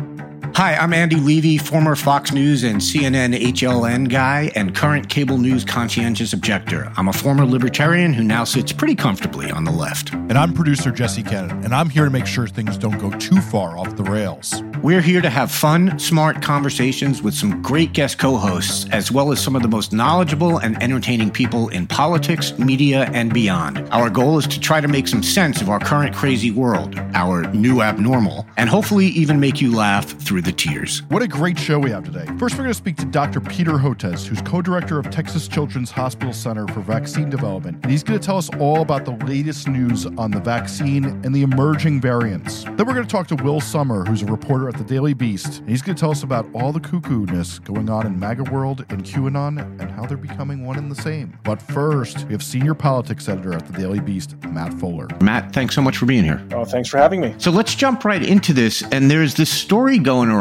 [0.00, 0.29] Thank you.
[0.60, 5.64] Hi, I'm Andy Levy, former Fox News and CNN HLN guy and current cable news
[5.64, 6.92] conscientious objector.
[6.98, 10.12] I'm a former libertarian who now sits pretty comfortably on the left.
[10.12, 13.40] And I'm producer Jesse Cannon, and I'm here to make sure things don't go too
[13.40, 14.62] far off the rails.
[14.82, 19.30] We're here to have fun, smart conversations with some great guest co hosts, as well
[19.30, 23.86] as some of the most knowledgeable and entertaining people in politics, media, and beyond.
[23.92, 27.44] Our goal is to try to make some sense of our current crazy world, our
[27.52, 31.02] new abnormal, and hopefully even make you laugh through the tears.
[31.08, 32.26] What a great show we have today.
[32.38, 33.40] First, we're going to speak to Dr.
[33.40, 37.78] Peter Hotez, who's co director of Texas Children's Hospital Center for Vaccine Development.
[37.82, 41.34] And he's going to tell us all about the latest news on the vaccine and
[41.34, 42.64] the emerging variants.
[42.64, 45.60] Then, we're going to talk to Will Sommer, who's a reporter at the Daily Beast.
[45.60, 48.84] And he's going to tell us about all the cuckoo-ness going on in MAGA world
[48.90, 51.38] and QAnon and how they're becoming one and the same.
[51.44, 55.06] But first, we have senior politics editor at the Daily Beast, Matt Fuller.
[55.20, 56.44] Matt, thanks so much for being here.
[56.52, 57.34] Oh, thanks for having me.
[57.38, 58.82] So let's jump right into this.
[58.90, 60.39] And there's this story going around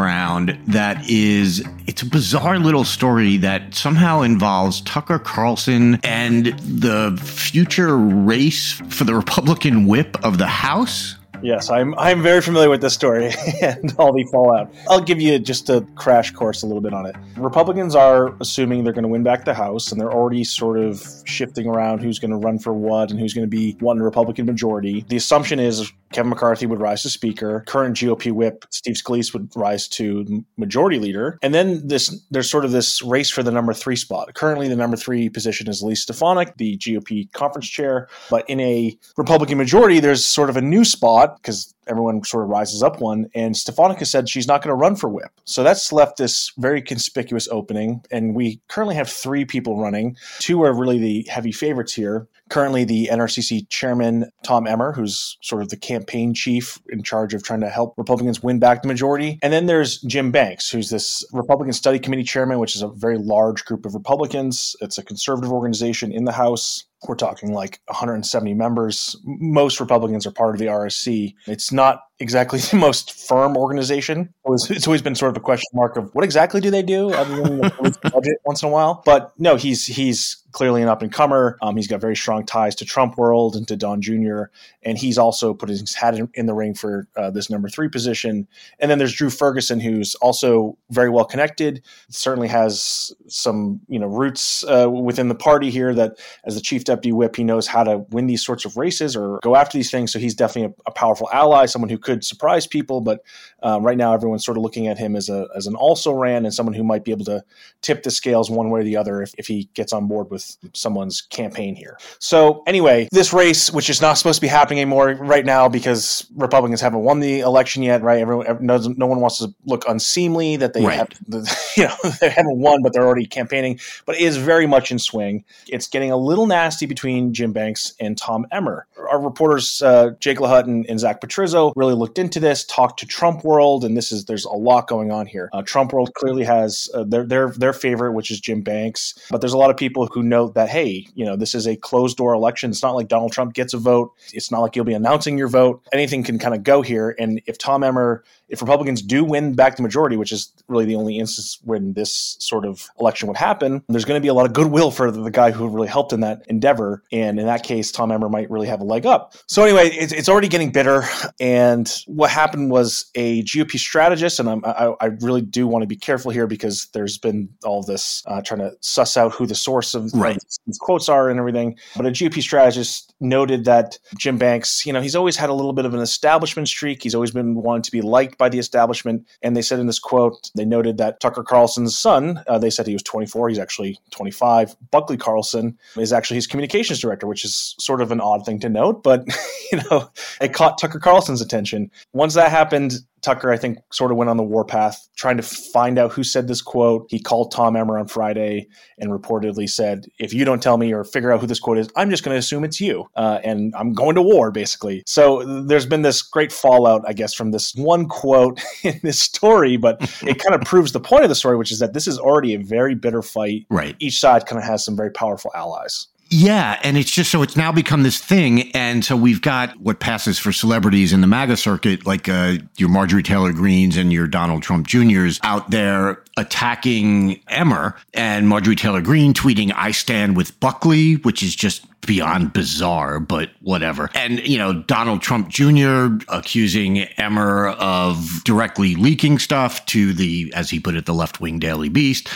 [0.68, 7.98] that is, it's a bizarre little story that somehow involves Tucker Carlson and the future
[7.98, 11.16] race for the Republican whip of the House.
[11.42, 14.74] Yes, I'm I'm very familiar with this story and all the fallout.
[14.90, 17.16] I'll give you just a crash course a little bit on it.
[17.38, 21.02] Republicans are assuming they're going to win back the House, and they're already sort of
[21.26, 24.46] shifting around who's going to run for what and who's going to be one Republican
[24.46, 25.06] majority.
[25.08, 29.50] The assumption is Kevin McCarthy would rise to Speaker, current GOP whip Steve Scalise would
[29.56, 33.74] rise to Majority Leader, and then this there's sort of this race for the number
[33.74, 34.34] three spot.
[34.34, 38.98] Currently, the number three position is Elise Stefanik, the GOP conference chair, but in a
[39.18, 43.28] Republican majority, there's sort of a new spot because everyone sort of rises up one.
[43.34, 45.32] And Stefanik has said she's not going to run for whip.
[45.46, 48.04] So that's left this very conspicuous opening.
[48.12, 50.16] And we currently have three people running.
[50.40, 52.28] Two are really the heavy favorites here.
[52.50, 57.44] Currently, the NRCC chairman, Tom Emmer, who's sort of the campaign chief in charge of
[57.44, 59.38] trying to help Republicans win back the majority.
[59.44, 63.20] And then there's Jim Banks, who's this Republican Study Committee chairman, which is a very
[63.20, 64.76] large group of Republicans.
[64.82, 66.86] It's a conservative organization in the House.
[67.08, 69.16] We're talking like 170 members.
[69.24, 71.34] Most Republicans are part of the RSC.
[71.48, 74.34] It's not exactly the most firm organization.
[74.46, 77.36] it's always been sort of a question mark of what exactly do they do other
[77.36, 77.60] than
[78.12, 79.02] budget once in a while.
[79.06, 81.58] But no, he's he's clearly an up and comer.
[81.62, 84.44] Um, he's got very strong ties to Trump World and to Don Jr.
[84.84, 87.88] And he's also put his hat in, in the ring for uh, this number three
[87.88, 88.48] position.
[88.80, 91.84] And then there's Drew Ferguson, who's also very well connected.
[92.10, 95.94] Certainly has some you know roots uh, within the party here.
[95.94, 99.16] That as the chief deputy whip, he knows how to win these sorts of races
[99.16, 100.12] or go after these things.
[100.12, 103.02] So he's definitely a, a powerful ally, someone who could surprise people.
[103.02, 103.24] But
[103.62, 106.46] um, right now, everyone's sort of looking at him as a as an also ran
[106.46, 107.44] and someone who might be able to
[107.82, 110.58] tip the scales one way or the other if, if he gets on board with
[110.74, 111.98] someone's campaign here.
[112.20, 116.26] So anyway, this race, which is not supposed to be happening anymore right now because
[116.36, 118.20] Republicans haven't won the election yet, right?
[118.20, 120.98] Everyone, no, no one wants to look unseemly that they Right.
[120.98, 121.10] have,
[121.78, 123.80] you know, they haven't won, but they're already campaigning.
[124.06, 125.44] But it is very much in swing.
[125.68, 128.88] It's getting a little nasty between Jim Banks and Tom Emmer.
[129.10, 133.06] Our reporters, uh, Jake Lahut and, and Zach Petrizzo, really looked into this, talked to
[133.06, 135.50] Trump World, and this is there's a lot going on here.
[135.54, 139.42] Uh, Trump World clearly has uh, their their their favorite, which is Jim Banks, but
[139.42, 142.18] there's a lot of people who note that hey, you know, this is a closed
[142.18, 142.72] door election.
[142.72, 144.14] It's not like Donald Trump gets a vote.
[144.34, 145.82] It's not like you'll be announcing your vote.
[145.92, 147.16] Anything can kind of go here.
[147.20, 150.96] And if Tom Emmer, if Republicans do win back the majority, which is really the
[150.96, 154.46] only instance when this sort of election would happen, there's going to be a lot
[154.46, 157.04] of goodwill for the, guy who really helped in that endeavor.
[157.12, 159.36] And in that case, Tom Emmer might really have a leg up.
[159.46, 161.04] So anyway, it's, it's already getting bitter.
[161.40, 165.88] And what happened was a GOP strategist, and I'm, I, I really do want to
[165.88, 169.56] be careful here because there's been all this uh, trying to suss out who the
[169.56, 170.38] source of, Right.
[170.66, 171.78] these quotes are and everything.
[171.96, 175.74] But a GOP strategist noted that Jim Banks, you know, he's always had a little
[175.74, 177.04] bit of an establishment streak.
[177.04, 179.28] He's always been wanted to be liked by the establishment.
[179.42, 182.88] And they said in this quote, they noted that Tucker Carlson's son, uh, they said
[182.88, 184.76] he was 24, he's actually 25.
[184.92, 188.70] Buckley Carlson is actually his communications director, which is sort of an odd thing to
[188.70, 189.24] note, but
[189.72, 190.10] you know,
[190.42, 191.79] it caught Tucker Carlson's attention.
[191.80, 192.10] Information.
[192.14, 196.00] Once that happened, Tucker, I think, sort of went on the warpath trying to find
[196.00, 197.06] out who said this quote.
[197.10, 198.68] He called Tom Emmer on Friday
[198.98, 201.90] and reportedly said, If you don't tell me or figure out who this quote is,
[201.98, 203.06] I'm just going to assume it's you.
[203.16, 205.04] Uh, and I'm going to war, basically.
[205.06, 209.76] So there's been this great fallout, I guess, from this one quote in this story,
[209.76, 212.18] but it kind of proves the point of the story, which is that this is
[212.18, 213.66] already a very bitter fight.
[213.70, 213.98] Right.
[214.00, 216.08] Each side kind of has some very powerful allies.
[216.32, 220.00] Yeah, and it's just so it's now become this thing, and so we've got what
[220.00, 224.28] passes for celebrities in the MAGA circuit, like uh, your Marjorie Taylor Greenes and your
[224.28, 230.60] Donald Trump Juniors out there attacking Emmer, and Marjorie Taylor Greene tweeting, "I stand with
[230.60, 234.10] Buckley," which is just beyond bizarre, but whatever.
[234.16, 236.08] And, you know, Donald Trump Jr.
[236.28, 241.60] accusing Emmer of directly leaking stuff to the, as he put it, the left wing
[241.60, 242.30] Daily Beast.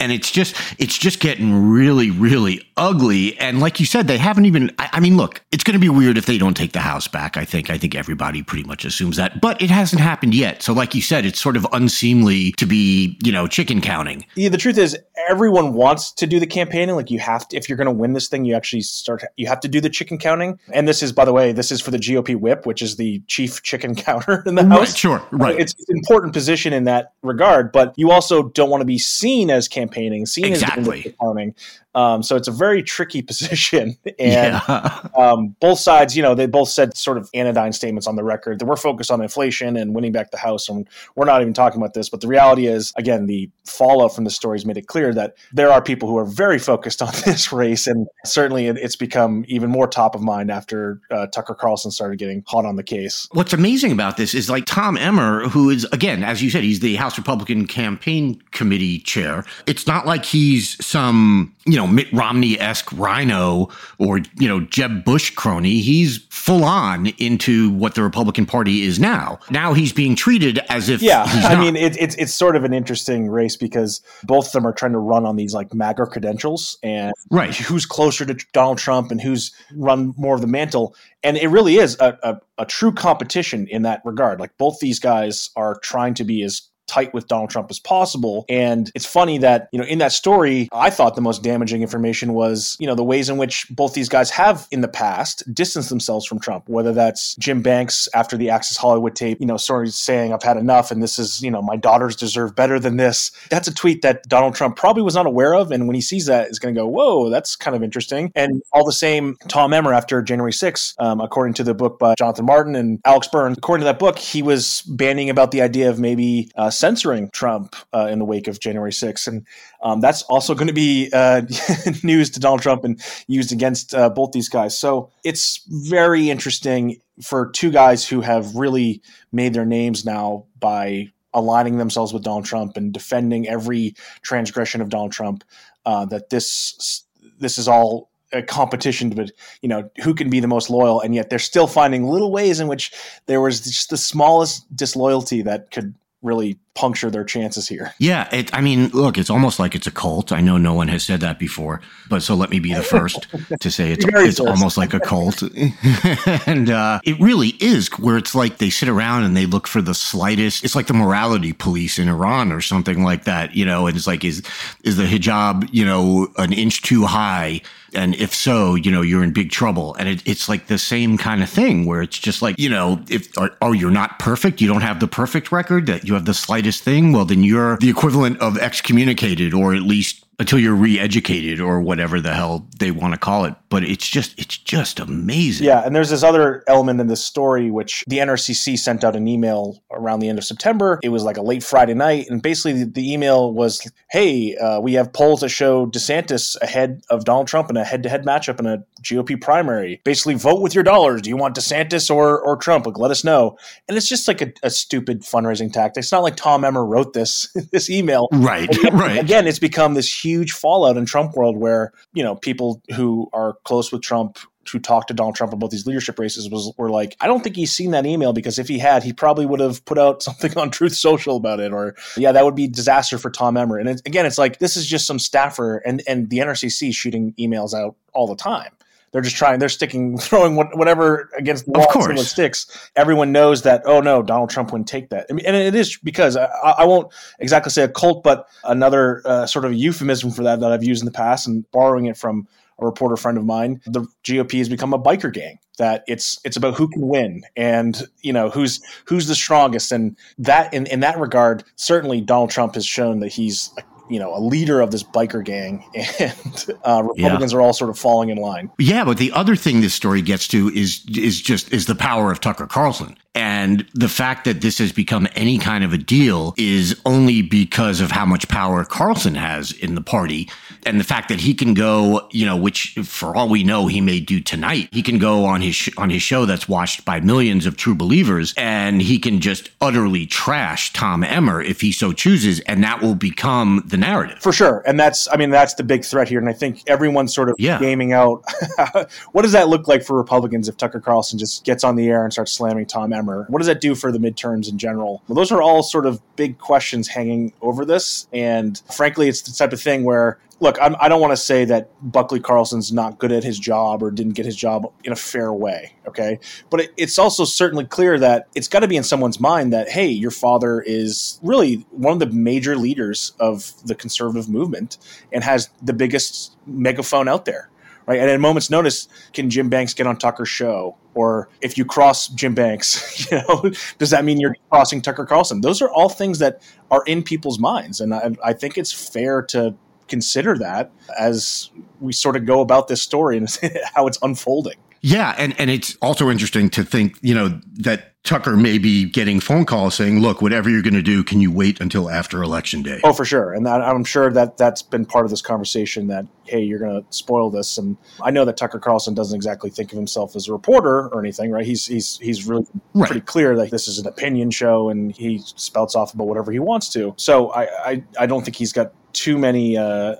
[0.00, 3.38] And it's just, it's just getting really, really ugly.
[3.38, 5.88] And like you said, they haven't even, I, I mean, look, it's going to be
[5.88, 7.36] weird if they don't take the House back.
[7.36, 10.62] I think, I think everybody pretty much assumes that, but it hasn't happened yet.
[10.62, 14.24] So, like you said, it's sort of unseemly to be, you know, chicken counting.
[14.34, 14.96] Yeah, the truth is,
[15.28, 16.96] everyone wants to do the campaigning.
[16.96, 19.46] Like, you have to, if you're going to win this thing, you actually start you
[19.46, 20.58] have to do the chicken counting.
[20.72, 23.22] And this is, by the way, this is for the GOP whip, which is the
[23.26, 24.78] chief chicken counter in the House.
[24.78, 25.58] Right, sure, right.
[25.58, 29.50] It's, an important position in that regard, but you also don't want to be seen
[29.50, 31.06] as campaigning, seen exactly.
[31.06, 31.54] as counting.
[31.94, 33.96] Um, so it's a very tricky position.
[34.18, 35.08] And yeah.
[35.16, 38.58] um, both sides, you know, they both said sort of anodyne statements on the record
[38.58, 40.68] that we're focused on inflation and winning back the House.
[40.68, 42.08] And we're not even talking about this.
[42.08, 45.72] But the reality is, again, the fallout from the stories made it clear that there
[45.72, 47.86] are people who are very focused on this race.
[47.86, 52.44] And certainly it's become even more top of mind after uh, Tucker Carlson started getting
[52.46, 53.26] hot on the case.
[53.32, 56.78] What's amazing about this is like Tom Emmer, who is, again, as you said, he's
[56.78, 59.44] the House Republican Campaign Committee chair.
[59.66, 65.04] It's not like he's some, you know, Mitt Romney esque rhino or, you know, Jeb
[65.04, 65.80] Bush crony.
[65.80, 69.38] He's full on into what the Republican Party is now.
[69.50, 71.02] Now he's being treated as if.
[71.02, 71.24] Yeah.
[71.26, 74.72] I mean, it, it's, it's sort of an interesting race because both of them are
[74.72, 77.54] trying to run on these like MAGA credentials and right.
[77.54, 80.94] who's closer to Donald Trump and who's run more of the mantle.
[81.22, 84.40] And it really is a, a, a true competition in that regard.
[84.40, 88.44] Like both these guys are trying to be as tight with Donald Trump as possible.
[88.48, 92.34] And it's funny that, you know, in that story, I thought the most damaging information
[92.34, 95.88] was, you know, the ways in which both these guys have in the past distanced
[95.88, 99.86] themselves from Trump, whether that's Jim Banks after the Access Hollywood tape, you know, sort
[99.86, 102.96] of saying, I've had enough and this is, you know, my daughters deserve better than
[102.96, 103.30] this.
[103.50, 105.70] That's a tweet that Donald Trump probably was not aware of.
[105.70, 108.32] And when he sees that, is going to go, whoa, that's kind of interesting.
[108.34, 112.16] And all the same, Tom Emmer after January 6th, um, according to the book by
[112.16, 115.88] Jonathan Martin and Alex Burns, according to that book, he was banning about the idea
[115.88, 119.28] of maybe uh, censoring Trump uh, in the wake of January 6th.
[119.28, 119.46] And
[119.82, 121.42] um, that's also going to be uh,
[122.02, 124.78] news to Donald Trump and used against uh, both these guys.
[124.78, 131.12] So it's very interesting for two guys who have really made their names now by
[131.34, 135.44] aligning themselves with Donald Trump and defending every transgression of Donald Trump.
[135.86, 137.04] Uh, that this
[137.38, 139.32] this is all a competition but
[139.62, 142.60] you know who can be the most loyal and yet they're still finding little ways
[142.60, 142.92] in which
[143.26, 147.92] there was just the smallest disloyalty that could really puncture their chances here.
[147.98, 150.32] Yeah, it, I mean, look, it's almost like it's a cult.
[150.32, 153.26] I know no one has said that before, but so let me be the first
[153.60, 155.42] to say it's it's almost like a cult,
[156.46, 157.88] and uh, it really is.
[157.98, 160.64] Where it's like they sit around and they look for the slightest.
[160.64, 163.86] It's like the morality police in Iran or something like that, you know.
[163.86, 164.42] And it's like, is
[164.84, 167.62] is the hijab, you know, an inch too high?
[167.94, 169.94] And if so, you know, you're in big trouble.
[169.96, 173.02] And it, it's like the same kind of thing where it's just like, you know,
[173.08, 173.28] if,
[173.60, 174.60] oh, you're not perfect.
[174.60, 177.12] You don't have the perfect record that you have the slightest thing.
[177.12, 182.20] Well, then you're the equivalent of excommunicated or at least until you're re-educated or whatever
[182.20, 185.66] the hell they want to call it but it's just it's just amazing.
[185.66, 189.28] Yeah and there's this other element in this story which the nrcc sent out an
[189.28, 190.98] email around the end of september.
[191.02, 194.80] It was like a late friday night and basically the, the email was hey uh,
[194.80, 198.66] we have polls that show desantis ahead of donald trump in a head-to-head matchup in
[198.66, 200.00] a gop primary.
[200.04, 201.22] Basically vote with your dollars.
[201.22, 202.86] Do you want desantis or or trump?
[202.86, 203.56] Like let us know.
[203.88, 206.02] And it's just like a, a stupid fundraising tactic.
[206.02, 208.28] It's not like tom emmer wrote this this email.
[208.32, 209.18] Right again, right.
[209.18, 213.28] again it's become this huge huge fallout in Trump world where, you know, people who
[213.32, 214.38] are close with Trump
[214.70, 217.56] who talked to Donald Trump about these leadership races was were like, I don't think
[217.56, 220.56] he's seen that email because if he had, he probably would have put out something
[220.56, 223.78] on Truth Social about it, or yeah, that would be disaster for Tom Emmer.
[223.78, 227.34] And it, again, it's like this is just some staffer, and and the NRCC shooting
[227.38, 228.70] emails out all the time.
[229.12, 229.58] They're just trying.
[229.58, 231.84] They're sticking, throwing whatever against the wall.
[231.84, 232.90] Of course, sticks.
[232.96, 233.82] Everyone knows that.
[233.84, 235.26] Oh no, Donald Trump wouldn't take that.
[235.30, 239.22] I mean, and it is because I, I won't exactly say a cult, but another
[239.24, 242.16] uh, sort of euphemism for that that I've used in the past, and borrowing it
[242.16, 242.46] from
[242.78, 243.80] a reporter friend of mine.
[243.86, 248.02] The GOP has become a biker gang that it's it's about who can win and
[248.20, 252.74] you know who's who's the strongest and that in, in that regard certainly donald trump
[252.74, 255.84] has shown that he's a you know a leader of this biker gang,
[256.18, 257.58] and uh, Republicans yeah.
[257.58, 258.70] are all sort of falling in line.
[258.78, 262.30] Yeah, but the other thing this story gets to is is just is the power
[262.30, 263.16] of Tucker Carlson.
[263.34, 268.00] And the fact that this has become any kind of a deal is only because
[268.00, 270.50] of how much power Carlson has in the party.
[270.84, 274.00] And the fact that he can go, you know, which for all we know, he
[274.00, 274.88] may do tonight.
[274.90, 277.94] He can go on his, sh- on his show that's watched by millions of true
[277.94, 282.58] believers and he can just utterly trash Tom Emmer if he so chooses.
[282.60, 284.40] And that will become the narrative.
[284.40, 284.82] For sure.
[284.86, 286.40] And that's, I mean, that's the big threat here.
[286.40, 287.78] And I think everyone's sort of yeah.
[287.78, 288.42] gaming out
[289.32, 292.24] what does that look like for Republicans if Tucker Carlson just gets on the air
[292.24, 293.19] and starts slamming Tom Emmer?
[293.48, 295.22] What does that do for the midterms in general?
[295.28, 298.28] Well, those are all sort of big questions hanging over this.
[298.32, 301.36] And frankly, it's the type of thing where look, I'm, I do not want to
[301.36, 305.12] say that Buckley Carlson's not good at his job or didn't get his job in
[305.12, 305.94] a fair way.
[306.06, 306.38] Okay.
[306.68, 309.88] But it, it's also certainly clear that it's got to be in someone's mind that,
[309.88, 314.98] hey, your father is really one of the major leaders of the conservative movement
[315.32, 317.69] and has the biggest megaphone out there
[318.10, 318.18] right?
[318.18, 320.96] And at a moment's notice, can Jim Banks get on Tucker's show?
[321.14, 325.60] Or if you cross Jim Banks, you know, does that mean you're crossing Tucker Carlson?
[325.60, 329.42] Those are all things that are in people's minds, and I, I think it's fair
[329.42, 329.74] to
[330.08, 330.90] consider that
[331.20, 333.48] as we sort of go about this story and
[333.94, 334.74] how it's unfolding.
[335.02, 339.40] Yeah, and and it's also interesting to think, you know, that Tucker may be getting
[339.40, 342.82] phone calls saying, "Look, whatever you're going to do, can you wait until after election
[342.82, 346.06] day?" Oh, for sure, and that, I'm sure that that's been part of this conversation.
[346.08, 349.70] That hey, you're going to spoil this, and I know that Tucker Carlson doesn't exactly
[349.70, 351.64] think of himself as a reporter or anything, right?
[351.64, 353.06] He's he's he's really right.
[353.06, 356.58] pretty clear that this is an opinion show, and he spouts off about whatever he
[356.58, 357.14] wants to.
[357.16, 360.14] So I I, I don't think he's got too many uh,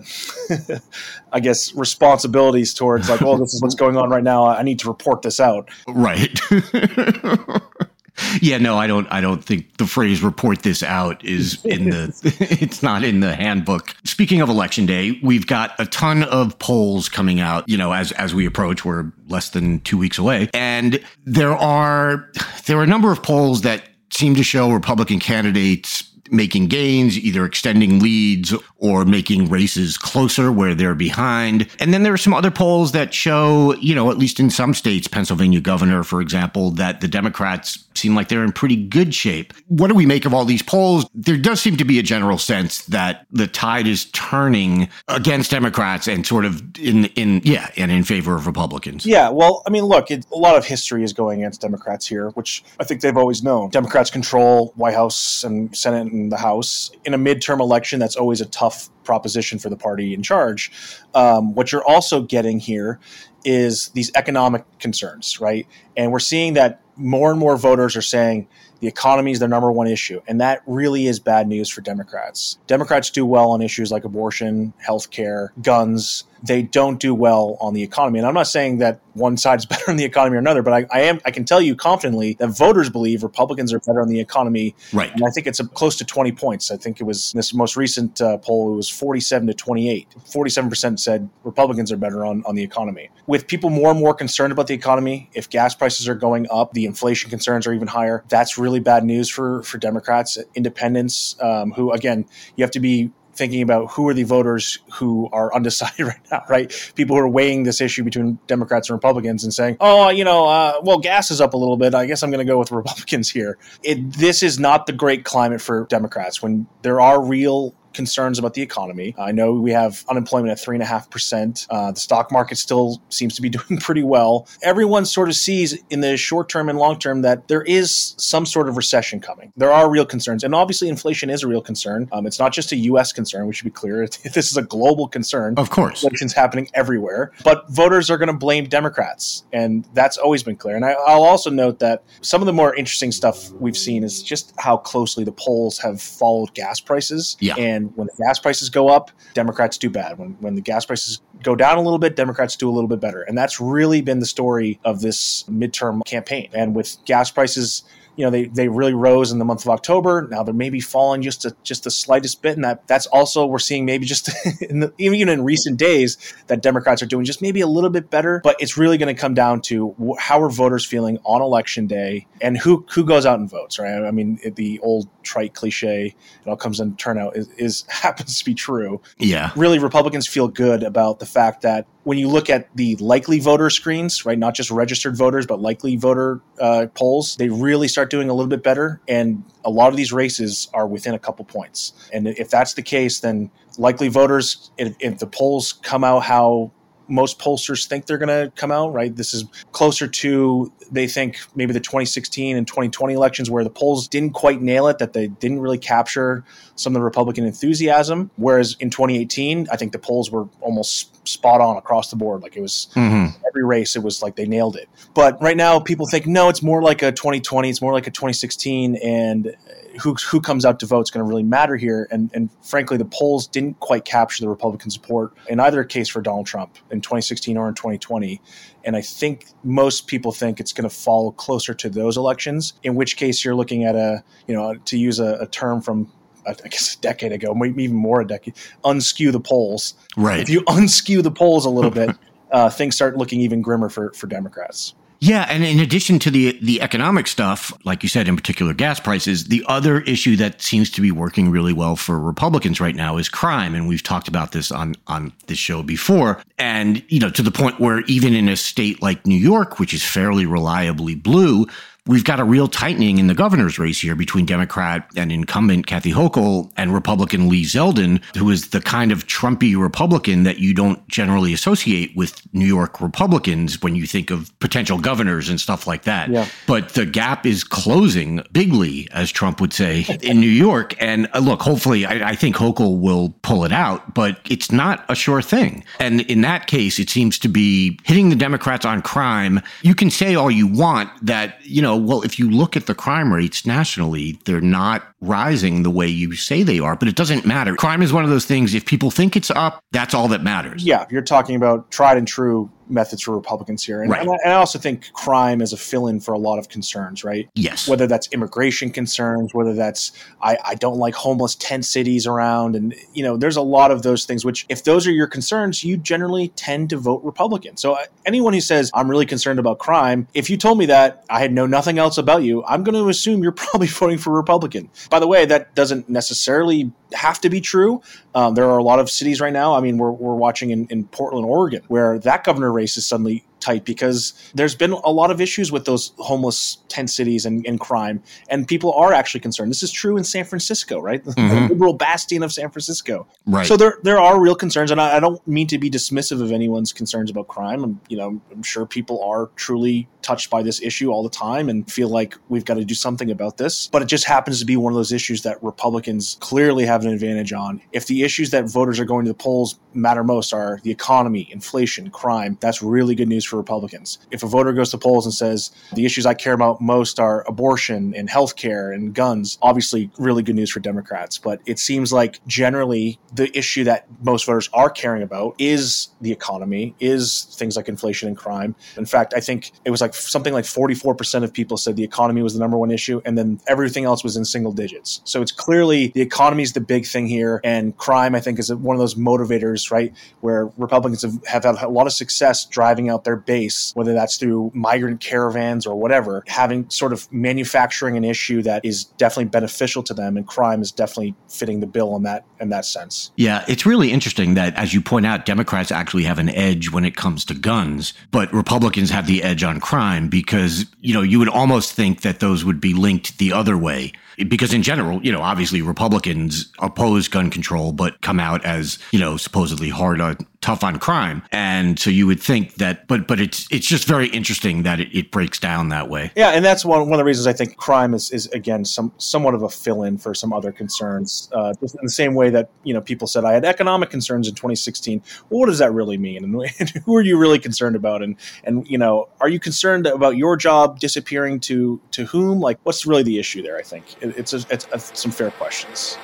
[1.32, 4.80] i guess responsibilities towards like oh this is what's going on right now i need
[4.80, 6.40] to report this out right
[8.40, 9.06] yeah, no, I don't.
[9.10, 12.10] I don't think the phrase "report this out" is in the.
[12.40, 13.94] it's not in the handbook.
[14.04, 17.68] Speaking of election day, we've got a ton of polls coming out.
[17.68, 22.30] You know, as as we approach, we're less than two weeks away, and there are
[22.66, 27.44] there are a number of polls that seem to show Republican candidates making gains, either
[27.44, 31.68] extending leads or making races closer where they're behind.
[31.78, 34.74] And then there are some other polls that show, you know, at least in some
[34.74, 39.52] states, Pennsylvania governor, for example, that the Democrats seem like they're in pretty good shape.
[39.68, 41.06] What do we make of all these polls?
[41.14, 46.08] There does seem to be a general sense that the tide is turning against Democrats
[46.08, 49.04] and sort of in in yeah, and in favor of Republicans.
[49.04, 52.30] Yeah, well, I mean, look, it, a lot of history is going against Democrats here,
[52.30, 53.70] which I think they've always known.
[53.70, 56.90] Democrats control White House and Senate and the House.
[57.04, 60.70] In a midterm election, that's always a tough proposition for the party in charge.
[61.14, 63.00] Um, what you're also getting here
[63.44, 65.66] is these economic concerns, right?
[65.96, 68.46] And we're seeing that more and more voters are saying
[68.80, 70.20] the economy is their number one issue.
[70.26, 72.58] And that really is bad news for Democrats.
[72.66, 76.24] Democrats do well on issues like abortion, healthcare, guns.
[76.42, 78.18] They don't do well on the economy.
[78.18, 80.72] And I'm not saying that one side is better on the economy or another, but
[80.72, 84.08] I, I, am I can tell you confidently that voters believe Republicans are better on
[84.08, 84.74] the economy.
[84.92, 85.12] Right.
[85.12, 86.70] And I think it's a, close to 20 points.
[86.70, 90.08] I think it was this most recent uh, poll, it was 47 to 28.
[90.24, 93.10] 47% said Republicans are better on, on the economy.
[93.26, 96.72] With people more and more concerned about the economy, if gas prices are going up,
[96.72, 98.24] the inflation concerns are even higher.
[98.28, 102.24] That's really really bad news for for Democrats, independents, um, who again
[102.56, 106.42] you have to be thinking about who are the voters who are undecided right now,
[106.50, 106.92] right?
[106.94, 110.46] People who are weighing this issue between Democrats and Republicans and saying, oh, you know,
[110.46, 111.94] uh, well, gas is up a little bit.
[111.94, 113.56] I guess I'm going to go with Republicans here.
[113.82, 118.54] It, this is not the great climate for Democrats when there are real concerns about
[118.54, 119.14] the economy.
[119.18, 121.66] I know we have unemployment at three and a half percent.
[121.70, 124.48] Uh, the stock market still seems to be doing pretty well.
[124.62, 128.46] Everyone sort of sees in the short term and long term that there is some
[128.46, 129.52] sort of recession coming.
[129.56, 132.08] There are real concerns, and obviously inflation is a real concern.
[132.12, 133.12] Um, it's not just a U.S.
[133.12, 133.46] concern.
[133.46, 134.06] We should be clear.
[134.34, 135.54] this is a global concern.
[135.56, 137.32] Of course, inflation's happening everywhere.
[137.44, 140.76] But voters are going to blame Democrats, and that's always been clear.
[140.76, 144.22] And I, I'll also note that some of the more interesting stuff we've seen is
[144.22, 147.36] just how closely the polls have followed gas prices.
[147.40, 147.54] Yeah.
[147.56, 150.18] And and when the gas prices go up, Democrats do bad.
[150.18, 153.00] When when the gas prices go down a little bit, Democrats do a little bit
[153.00, 153.22] better.
[153.22, 156.50] And that's really been the story of this midterm campaign.
[156.52, 157.84] And with gas prices
[158.16, 160.26] you know they, they really rose in the month of October.
[160.30, 163.58] Now they're maybe falling just a, just the slightest bit, and that that's also we're
[163.58, 164.30] seeing maybe just
[164.62, 166.16] in the, even in recent days
[166.48, 168.40] that Democrats are doing just maybe a little bit better.
[168.42, 172.26] But it's really going to come down to how are voters feeling on election day
[172.40, 173.78] and who who goes out and votes.
[173.78, 174.02] Right?
[174.02, 176.14] I mean, the old trite cliche,
[176.44, 179.00] it all comes in turnout is, is happens to be true.
[179.18, 183.38] Yeah, really, Republicans feel good about the fact that when you look at the likely
[183.38, 188.10] voter screens, right, not just registered voters, but likely voter uh, polls, they really start
[188.10, 189.00] doing a little bit better.
[189.06, 191.92] And a lot of these races are within a couple points.
[192.12, 193.48] And if that's the case, then
[193.78, 196.72] likely voters, if, if the polls come out how
[197.10, 199.14] most pollsters think they're going to come out, right?
[199.14, 204.08] This is closer to, they think, maybe the 2016 and 2020 elections where the polls
[204.08, 206.44] didn't quite nail it, that they didn't really capture
[206.76, 208.30] some of the Republican enthusiasm.
[208.36, 212.42] Whereas in 2018, I think the polls were almost spot on across the board.
[212.42, 213.36] Like it was mm-hmm.
[213.46, 214.88] every race, it was like they nailed it.
[215.14, 218.10] But right now, people think, no, it's more like a 2020, it's more like a
[218.10, 218.96] 2016.
[218.96, 219.56] And
[220.00, 222.08] who who comes out to vote is going to really matter here.
[222.10, 226.20] And and frankly, the polls didn't quite capture the Republican support in either case for
[226.20, 228.40] Donald Trump in 2016 or in 2020.
[228.84, 232.74] And I think most people think it's going to fall closer to those elections.
[232.82, 236.10] In which case, you're looking at a you know to use a, a term from
[236.46, 238.54] I guess a decade ago, maybe even more a decade,
[238.84, 239.94] unskew the polls.
[240.16, 240.40] Right.
[240.40, 242.16] If you unskew the polls a little bit,
[242.50, 244.94] uh, things start looking even grimmer for, for Democrats.
[245.22, 248.98] Yeah, and in addition to the the economic stuff, like you said, in particular gas
[248.98, 253.18] prices, the other issue that seems to be working really well for Republicans right now
[253.18, 256.42] is crime, and we've talked about this on on this show before.
[256.58, 259.92] And you know, to the point where even in a state like New York, which
[259.92, 261.66] is fairly reliably blue,
[262.10, 266.12] we've got a real tightening in the governor's race here between Democrat and incumbent Kathy
[266.12, 271.06] Hochul and Republican Lee Zeldin, who is the kind of Trumpy Republican that you don't
[271.08, 276.02] generally associate with New York Republicans when you think of potential governors and stuff like
[276.04, 276.30] that.
[276.30, 276.48] Yeah.
[276.66, 281.00] But the gap is closing bigly, as Trump would say, in New York.
[281.00, 285.04] And uh, look, hopefully, I, I think Hochul will pull it out, but it's not
[285.08, 285.84] a sure thing.
[285.98, 289.60] And in that case, it seems to be hitting the Democrats on crime.
[289.82, 292.86] You can say all you want that, you know, know, well, if you look at
[292.86, 297.16] the crime rates nationally, they're not rising the way you say they are, but it
[297.16, 297.74] doesn't matter.
[297.76, 298.74] Crime is one of those things.
[298.74, 300.84] If people think it's up, that's all that matters.
[300.84, 301.06] Yeah.
[301.10, 304.02] You're talking about tried and true methods for Republicans here.
[304.02, 304.20] And, right.
[304.20, 306.68] and, I, and, I, also think crime is a fill in for a lot of
[306.68, 307.48] concerns, right?
[307.54, 307.88] Yes.
[307.88, 310.12] Whether that's immigration concerns, whether that's
[310.42, 312.76] I, I don't like homeless tent cities around.
[312.76, 315.84] And, you know, there's a lot of those things, which if those are your concerns,
[315.84, 317.76] you generally tend to vote Republican.
[317.76, 321.24] So uh, anyone who says, I'm really concerned about crime, if you told me that
[321.30, 324.32] I had know nothing else about you, I'm going to assume you're probably voting for
[324.32, 324.90] Republican.
[325.10, 328.00] By the way, that doesn't necessarily have to be true.
[328.34, 329.74] Um, there are a lot of cities right now.
[329.74, 333.44] I mean, we're, we're watching in, in Portland, Oregon, where that governor race is suddenly
[333.60, 337.80] tight because there's been a lot of issues with those homeless tent cities and, and
[337.80, 339.70] crime, and people are actually concerned.
[339.70, 341.24] This is true in San Francisco, right?
[341.24, 341.48] Mm-hmm.
[341.48, 343.26] the liberal bastion of San Francisco.
[343.46, 343.66] Right.
[343.66, 346.52] So there there are real concerns, and I, I, don't mean to be dismissive of
[346.52, 347.82] anyone's concerns about crime.
[347.82, 351.68] I'm, you know, I'm sure people are truly touched by this issue all the time
[351.68, 353.88] and feel like we've got to do something about this.
[353.88, 357.12] But it just happens to be one of those issues that Republicans clearly have an
[357.12, 357.80] advantage on.
[357.92, 361.48] If the issues that voters are going to the polls matter most are the economy,
[361.50, 364.18] inflation, crime, that's really good news for Republicans.
[364.30, 367.44] If a voter goes to polls and says the issues I care about most are
[367.46, 371.38] abortion and health care and guns, obviously really good news for Democrats.
[371.38, 376.32] But it seems like generally the issue that most voters are caring about is the
[376.32, 378.74] economy, is things like inflation and crime.
[378.96, 382.42] In fact, I think it was like something like 44% of people said the economy
[382.42, 385.20] was the number one issue, and then everything else was in single digits.
[385.24, 388.72] So it's clearly the economy is the big thing here, and crime, I think, is
[388.72, 393.08] one of those motivators, right, where Republicans have, have had a lot of success driving
[393.08, 398.24] out their base, whether that's through migrant caravans or whatever, having sort of manufacturing an
[398.24, 402.22] issue that is definitely beneficial to them, and crime is definitely fitting the bill in
[402.22, 403.32] that in that sense.
[403.36, 407.04] Yeah, it's really interesting that, as you point out, Democrats actually have an edge when
[407.04, 411.38] it comes to guns, but Republicans have the edge on crime because, you know, you
[411.38, 414.12] would almost think that those would be linked the other way
[414.48, 419.18] because in general, you know, obviously Republicans oppose gun control, but come out as, you
[419.18, 421.42] know, supposedly hard on tough on crime.
[421.52, 425.16] And so you would think that, but, but it's, it's just very interesting that it,
[425.16, 426.30] it breaks down that way.
[426.36, 426.50] Yeah.
[426.50, 429.54] And that's one, one of the reasons I think crime is, is again, some, somewhat
[429.54, 431.48] of a fill in for some other concerns.
[431.52, 434.48] Uh, just in the same way that, you know, people said I had economic concerns
[434.48, 435.22] in 2016.
[435.48, 436.44] Well, what does that really mean?
[436.44, 438.22] And, and who are you really concerned about?
[438.22, 442.60] And, and, you know, are you concerned about your job disappearing to, to whom?
[442.60, 443.78] Like, what's really the issue there?
[443.78, 444.04] I think
[444.36, 446.18] it's, a, it's a, some fair questions.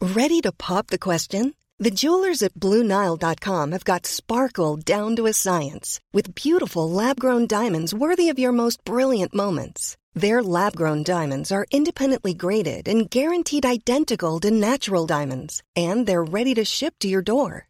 [0.00, 1.54] Ready to pop the question?
[1.78, 7.94] The jewelers at BlueNile.com have got sparkle down to a science with beautiful lab-grown diamonds
[7.94, 9.96] worthy of your most brilliant moments.
[10.14, 16.54] Their lab-grown diamonds are independently graded and guaranteed identical to natural diamonds, and they're ready
[16.54, 17.69] to ship to your door.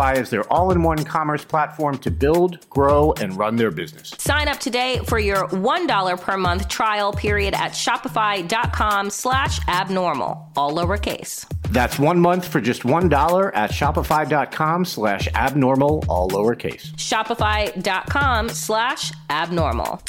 [0.01, 4.13] as their all in one commerce platform to build, grow, and run their business.
[4.17, 10.73] Sign up today for your $1 per month trial period at shopify.com slash abnormal, all
[10.73, 11.45] lowercase.
[11.71, 16.91] That's one month for just $1 at shopify.com slash abnormal, all lowercase.
[16.95, 20.01] Shopify.com slash abnormal.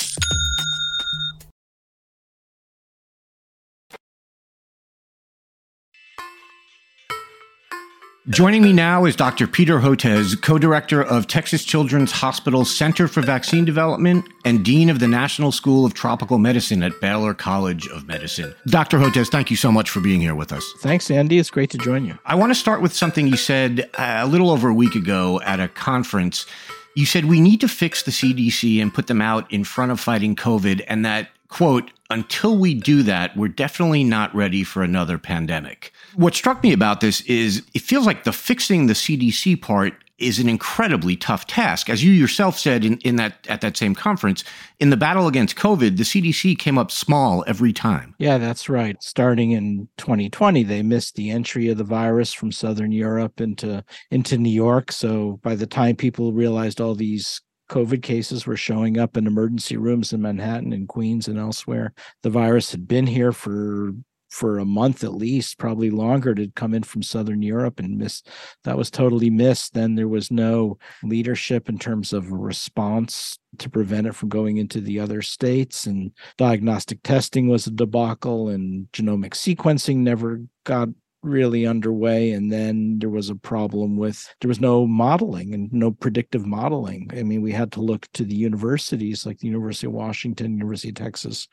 [8.29, 9.49] Joining me now is Dr.
[9.49, 15.01] Peter Hotez, co director of Texas Children's Hospital Center for Vaccine Development and Dean of
[15.01, 18.55] the National School of Tropical Medicine at Baylor College of Medicine.
[18.69, 18.99] Dr.
[18.99, 20.65] Hotez, thank you so much for being here with us.
[20.83, 21.41] Thanks, Andy.
[21.41, 22.17] It's great to join you.
[22.25, 25.41] I want to start with something you said uh, a little over a week ago
[25.41, 26.47] at a conference.
[26.95, 29.99] You said we need to fix the CDC and put them out in front of
[29.99, 35.19] fighting COVID, and that, quote, until we do that, we're definitely not ready for another
[35.19, 35.93] pandemic.
[36.15, 40.39] What struck me about this is it feels like the fixing the CDC part is
[40.39, 41.91] an incredibly tough task.
[41.91, 44.45] As you yourself said in, in that at that same conference,
[44.81, 48.15] in the battle against COVID, the CDC came up small every time.
[48.19, 48.97] Yeah, that's right.
[49.03, 54.39] Starting in 2020, they missed the entry of the virus from Southern Europe into into
[54.39, 54.93] New York.
[54.93, 57.41] So by the time people realized all these
[57.73, 61.95] COVID cases were showing up in emergency rooms in Manhattan and Queens and elsewhere.
[62.23, 63.93] The virus had been here for
[64.29, 68.23] for a month at least, probably longer, to come in from Southern Europe and miss.
[68.65, 69.75] That was totally missed.
[69.75, 74.57] Then there was no leadership in terms of a response to prevent it from going
[74.57, 75.85] into the other states.
[75.85, 80.89] And diagnostic testing was a debacle, and genomic sequencing never got
[81.23, 85.91] really underway and then there was a problem with there was no modeling and no
[85.91, 87.11] predictive modeling.
[87.17, 90.89] I mean we had to look to the universities like the university of washington university
[90.89, 91.49] of texas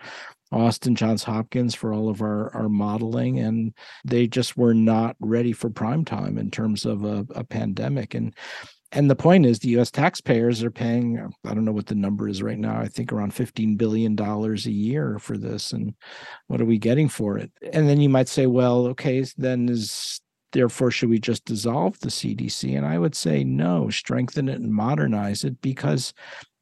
[0.51, 5.53] austin johns hopkins for all of our our modeling and they just were not ready
[5.53, 8.13] for prime time in terms of a, a pandemic.
[8.13, 8.33] And
[8.91, 12.27] and the point is the US taxpayers are paying I don't know what the number
[12.27, 15.93] is right now I think around 15 billion dollars a year for this and
[16.47, 17.51] what are we getting for it?
[17.73, 20.21] And then you might say well okay then is
[20.51, 24.73] therefore should we just dissolve the CDC and I would say no strengthen it and
[24.73, 26.13] modernize it because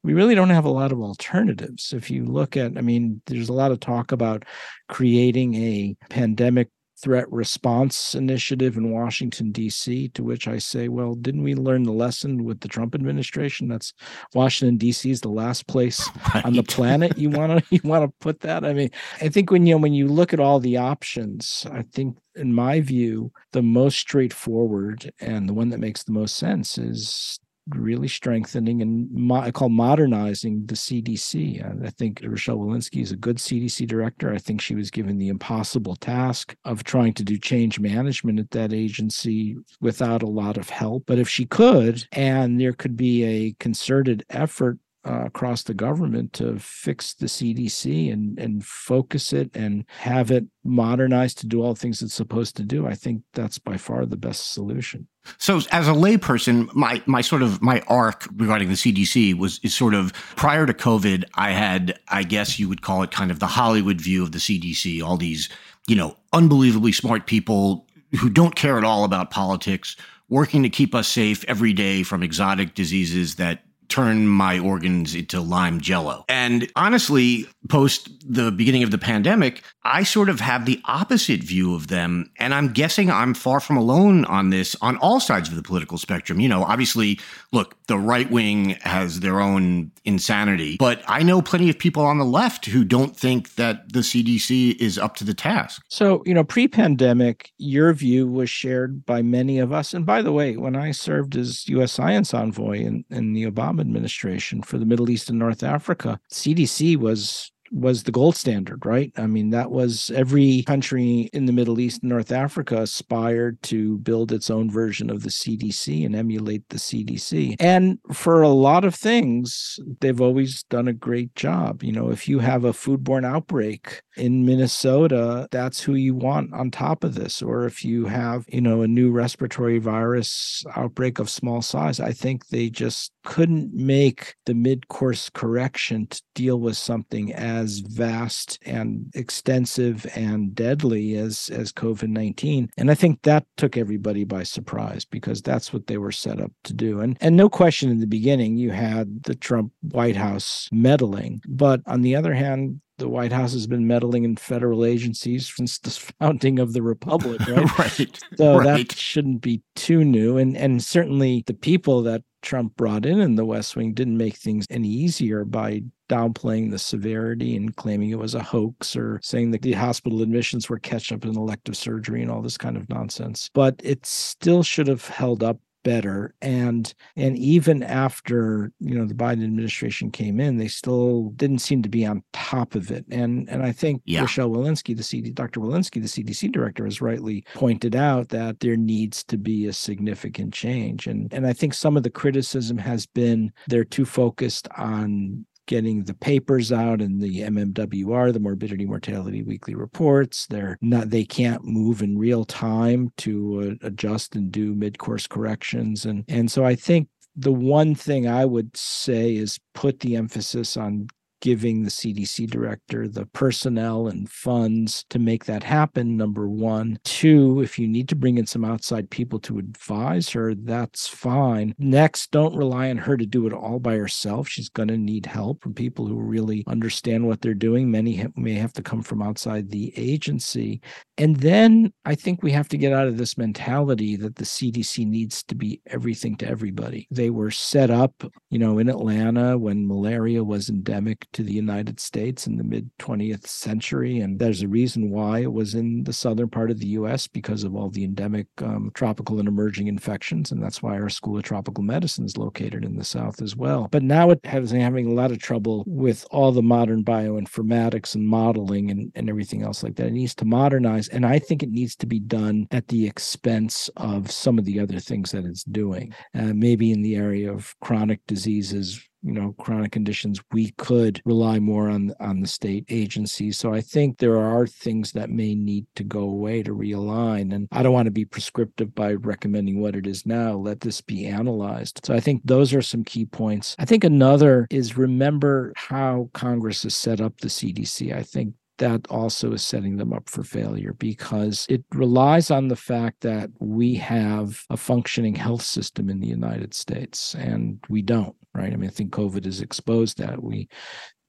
[0.04, 1.92] we really don't have a lot of alternatives.
[1.92, 4.44] If you look at I mean there's a lot of talk about
[4.88, 6.68] creating a pandemic
[7.00, 10.08] threat response initiative in Washington D.C.
[10.10, 13.68] To which I say, well, didn't we learn the lesson with the Trump administration?
[13.68, 13.92] That's
[14.34, 15.10] Washington D.C.
[15.10, 16.44] is the last place right.
[16.44, 18.64] on the planet you want to you want to put that.
[18.64, 21.82] I mean, I think when you know when you look at all the options, I
[21.92, 26.78] think in my view, the most straightforward and the one that makes the most sense
[26.78, 27.38] is
[27.70, 31.64] really strengthening and mo- I call modernizing the CDC.
[31.64, 34.32] I, I think Rochelle Walensky is a good CDC director.
[34.32, 38.50] I think she was given the impossible task of trying to do change management at
[38.50, 41.04] that agency without a lot of help.
[41.06, 44.78] But if she could, and there could be a concerted effort
[45.08, 50.44] uh, across the government to fix the CDC and and focus it and have it
[50.64, 52.86] modernized to do all the things it's supposed to do.
[52.86, 55.08] I think that's by far the best solution.
[55.38, 59.74] So, as a layperson, my my sort of my arc regarding the CDC was is
[59.74, 61.24] sort of prior to COVID.
[61.34, 64.38] I had, I guess you would call it, kind of the Hollywood view of the
[64.38, 65.02] CDC.
[65.02, 65.48] All these,
[65.86, 67.86] you know, unbelievably smart people
[68.20, 69.96] who don't care at all about politics,
[70.28, 75.40] working to keep us safe every day from exotic diseases that turn my organs into
[75.40, 76.24] lime jello.
[76.28, 81.74] And honestly, post the beginning of the pandemic, I sort of have the opposite view
[81.74, 82.30] of them.
[82.38, 85.98] And I'm guessing I'm far from alone on this on all sides of the political
[85.98, 86.40] spectrum.
[86.40, 87.18] You know, obviously,
[87.52, 92.18] look, the right wing has their own insanity, but I know plenty of people on
[92.18, 95.82] the left who don't think that the CDC is up to the task.
[95.88, 99.94] So, you know, pre pandemic, your view was shared by many of us.
[99.94, 101.92] And by the way, when I served as U.S.
[101.92, 106.96] science envoy in, in the Obama administration for the Middle East and North Africa, CDC
[106.96, 109.12] was was the gold standard, right?
[109.16, 113.98] I mean, that was every country in the Middle East and North Africa aspired to
[113.98, 117.56] build its own version of the CDC and emulate the CDC.
[117.60, 121.82] And for a lot of things, they've always done a great job.
[121.82, 126.70] You know, if you have a foodborne outbreak in Minnesota, that's who you want on
[126.70, 127.42] top of this.
[127.42, 132.12] Or if you have, you know, a new respiratory virus outbreak of small size, I
[132.12, 138.58] think they just couldn't make the mid course correction to deal with something as vast
[138.62, 142.70] and extensive and deadly as, as COVID 19.
[142.76, 146.52] And I think that took everybody by surprise because that's what they were set up
[146.64, 147.00] to do.
[147.00, 151.40] And, and no question in the beginning, you had the Trump White House meddling.
[151.46, 155.78] But on the other hand, the White House has been meddling in federal agencies since
[155.78, 155.90] the
[156.20, 157.78] founding of the republic, right?
[157.78, 158.24] right.
[158.36, 158.64] So right.
[158.64, 160.36] that shouldn't be too new.
[160.36, 164.36] And and certainly the people that Trump brought in in the West Wing didn't make
[164.36, 169.50] things any easier by downplaying the severity and claiming it was a hoax or saying
[169.52, 172.88] that the hospital admissions were catch up in elective surgery and all this kind of
[172.88, 173.50] nonsense.
[173.54, 179.14] But it still should have held up better and and even after you know the
[179.14, 183.48] Biden administration came in they still didn't seem to be on top of it and
[183.48, 184.20] and I think Yeah.
[184.20, 185.60] Rochelle Walensky the CD Dr.
[185.60, 190.52] Walensky the CDC director has rightly pointed out that there needs to be a significant
[190.52, 195.46] change and and I think some of the criticism has been they're too focused on
[195.68, 200.46] getting the papers out and the MMWR, the morbidity mortality weekly reports.
[200.48, 206.04] They're not they can't move in real time to uh, adjust and do mid-course corrections
[206.04, 210.76] and and so I think the one thing I would say is put the emphasis
[210.76, 211.06] on
[211.40, 216.16] giving the CDC director the personnel and funds to make that happen.
[216.16, 216.98] Number one.
[217.04, 221.74] Two, if you need to bring in some outside people to advise her, that's fine.
[221.78, 224.48] Next, don't rely on her to do it all by herself.
[224.48, 227.90] She's going to need help from people who really understand what they're doing.
[227.90, 230.80] Many ha- may have to come from outside the agency.
[231.16, 235.06] And then I think we have to get out of this mentality that the CDC
[235.06, 237.06] needs to be everything to everybody.
[237.10, 238.12] They were set up,
[238.50, 242.90] you know, in Atlanta when malaria was endemic to the United States in the mid
[242.98, 244.20] 20th century.
[244.20, 247.64] And there's a reason why it was in the southern part of the US because
[247.64, 250.52] of all the endemic um, tropical and emerging infections.
[250.52, 253.88] And that's why our School of Tropical Medicine is located in the south as well.
[253.90, 258.26] But now it has having a lot of trouble with all the modern bioinformatics and
[258.26, 260.08] modeling and, and everything else like that.
[260.08, 261.08] It needs to modernize.
[261.08, 264.80] And I think it needs to be done at the expense of some of the
[264.80, 266.14] other things that it's doing.
[266.34, 271.58] Uh, maybe in the area of chronic diseases, you know chronic conditions we could rely
[271.58, 275.86] more on on the state agencies so i think there are things that may need
[275.94, 279.96] to go away to realign and i don't want to be prescriptive by recommending what
[279.96, 280.54] it is now.
[280.54, 282.00] Let this be analyzed.
[282.04, 283.74] So i think those are some key points.
[283.78, 289.06] I think another is remember how congress has set up the cdc i think that
[289.10, 293.94] also is setting them up for failure because it relies on the fact that we
[293.96, 298.72] have a functioning health system in the United States and we don't, right?
[298.72, 300.42] I mean, I think COVID has exposed that.
[300.42, 300.68] We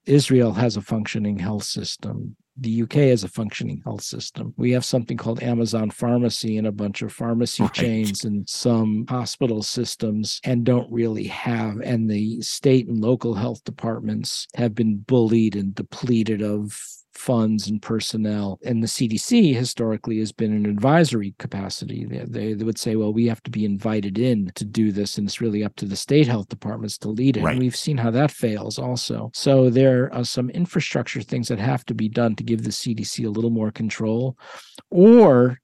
[0.06, 2.36] Israel has a functioning health system.
[2.56, 4.52] The UK has a functioning health system.
[4.56, 7.72] We have something called Amazon Pharmacy and a bunch of pharmacy Right.
[7.72, 11.80] chains and some hospital systems, and don't really have.
[11.80, 16.78] And the state and local health departments have been bullied and depleted of
[17.20, 18.58] funds and personnel.
[18.64, 22.06] And the CDC historically has been an advisory capacity.
[22.06, 25.18] They, they, they, would say, well, we have to be invited in to do this,
[25.18, 27.42] and it's really up to the state health departments to lead it.
[27.42, 27.52] Right.
[27.52, 29.30] And we've seen how that fails also.
[29.34, 33.26] So there are some infrastructure things that have to be done to give the CDC
[33.26, 34.38] a little more control
[34.90, 35.58] or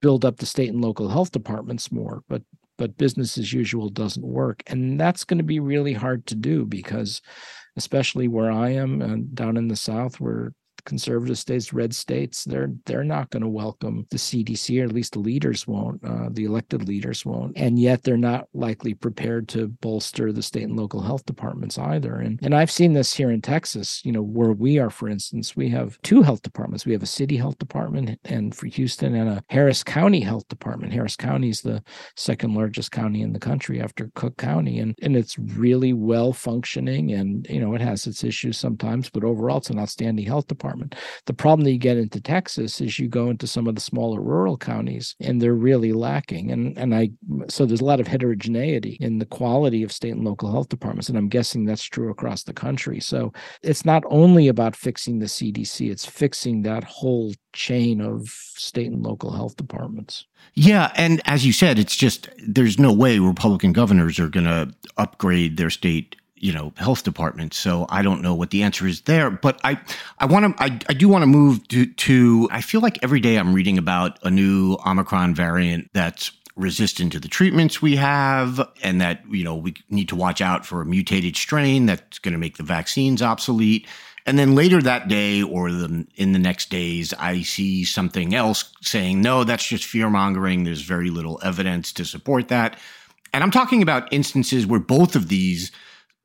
[0.00, 2.22] build up the state and local health departments more.
[2.28, 2.42] But
[2.78, 4.62] but business as usual doesn't work.
[4.66, 7.20] And that's going to be really hard to do because
[7.76, 10.52] especially where I am uh, down in the South, where
[10.84, 15.12] conservative states, red states, they're they're not going to welcome the CDC, or at least
[15.12, 16.02] the leaders won't.
[16.04, 20.64] Uh, the elected leaders won't, and yet they're not likely prepared to bolster the state
[20.64, 22.16] and local health departments either.
[22.16, 24.02] And and I've seen this here in Texas.
[24.04, 26.84] You know, where we are, for instance, we have two health departments.
[26.84, 30.92] We have a city health department, and for Houston, and a Harris County health department.
[30.92, 31.82] Harris County is the
[32.16, 37.12] second largest county in the country after Cook County, and and it's really well functioning.
[37.12, 40.71] And you know, it has its issues sometimes, but overall, it's an outstanding health department
[41.26, 44.20] The problem that you get into Texas is you go into some of the smaller
[44.20, 46.50] rural counties and they're really lacking.
[46.50, 47.10] And and I
[47.48, 51.08] so there's a lot of heterogeneity in the quality of state and local health departments.
[51.08, 53.00] And I'm guessing that's true across the country.
[53.00, 53.32] So
[53.62, 59.02] it's not only about fixing the CDC, it's fixing that whole chain of state and
[59.02, 60.26] local health departments.
[60.54, 60.92] Yeah.
[60.96, 65.56] And as you said, it's just there's no way Republican governors are going to upgrade
[65.56, 69.30] their state you know health department so i don't know what the answer is there
[69.30, 69.80] but i
[70.18, 73.36] i want to I, I do want to move to i feel like every day
[73.36, 79.00] i'm reading about a new omicron variant that's resistant to the treatments we have and
[79.00, 82.38] that you know we need to watch out for a mutated strain that's going to
[82.38, 83.86] make the vaccines obsolete.
[84.24, 88.72] And then later that day or the, in the next days i see something else
[88.82, 90.64] saying no that's just fear mongering.
[90.64, 92.78] There's very little evidence to support that.
[93.32, 95.72] And i'm talking about instances where both of these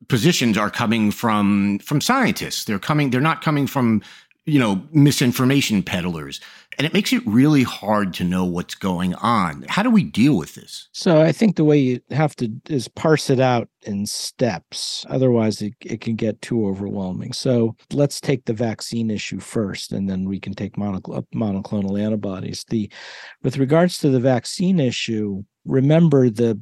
[0.06, 2.64] positions are coming from from scientists.
[2.64, 3.10] They're coming.
[3.10, 4.02] They're not coming from
[4.46, 6.40] you know misinformation peddlers,
[6.78, 9.64] and it makes it really hard to know what's going on.
[9.68, 10.88] How do we deal with this?
[10.92, 15.04] So I think the way you have to is parse it out in steps.
[15.10, 17.32] Otherwise, it, it can get too overwhelming.
[17.32, 22.64] So let's take the vaccine issue first, and then we can take monocl- monoclonal antibodies.
[22.68, 22.90] The
[23.42, 26.58] with regards to the vaccine issue, remember the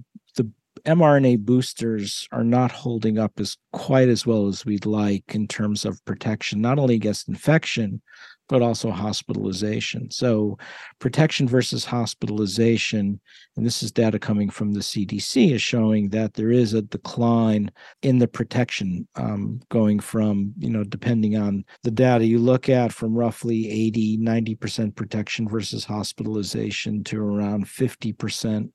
[0.85, 5.85] mRNA boosters are not holding up as quite as well as we'd like in terms
[5.85, 8.03] of protection, not only against infection,
[8.49, 10.11] but also hospitalization.
[10.11, 10.59] So,
[10.99, 13.21] protection versus hospitalization,
[13.57, 17.71] and this is data coming from the CDC, is showing that there is a decline
[18.03, 22.93] in the protection um, going from, you know, depending on the data you look at,
[22.93, 28.71] from roughly 80, 90% protection versus hospitalization to around 50%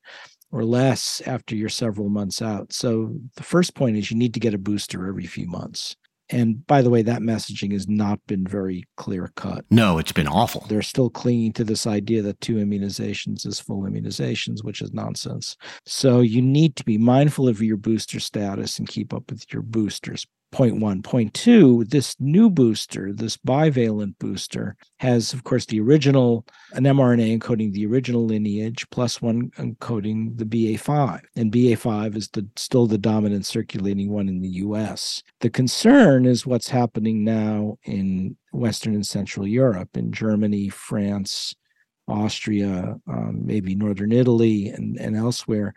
[0.51, 2.73] or less after you're several months out.
[2.73, 5.95] So the first point is you need to get a booster every few months.
[6.31, 9.65] And by the way, that messaging has not been very clear cut.
[9.69, 10.65] No, it's been awful.
[10.69, 15.57] They're still clinging to this idea that two immunizations is full immunizations, which is nonsense.
[15.85, 19.61] So you need to be mindful of your booster status and keep up with your
[19.61, 21.01] boosters point one.
[21.01, 27.39] Point two, this new booster, this bivalent booster, has, of course, the original, an mRNA
[27.39, 31.21] encoding the original lineage, plus one encoding the BA5.
[31.35, 35.23] And BA5 is the, still the dominant circulating one in the US.
[35.39, 41.55] The concern is what's happening now in Western and Central Europe, in Germany, France,
[42.07, 45.73] Austria, um, maybe Northern Italy, and, and elsewhere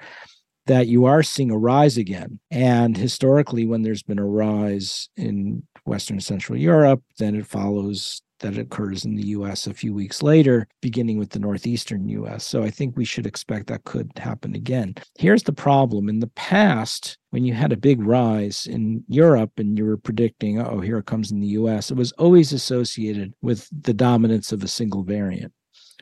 [0.66, 2.38] that you are seeing a rise again.
[2.50, 8.58] And historically, when there's been a rise in Western Central Europe, then it follows that
[8.58, 12.44] it occurs in the US a few weeks later, beginning with the Northeastern US.
[12.44, 14.94] So I think we should expect that could happen again.
[15.18, 19.78] Here's the problem in the past, when you had a big rise in Europe and
[19.78, 23.68] you were predicting, oh, here it comes in the US, it was always associated with
[23.82, 25.52] the dominance of a single variant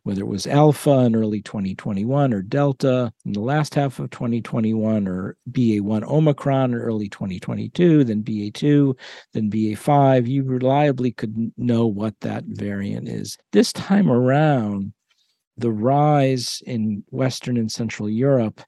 [0.04, 5.06] whether it was alpha in early 2021 or delta in the last half of 2021
[5.06, 8.98] or BA1 Omicron in early 2022, then BA2,
[9.32, 13.38] then BA5, you reliably could know what that variant is.
[13.52, 14.92] This time around,
[15.56, 18.60] the rise in Western and Central Europe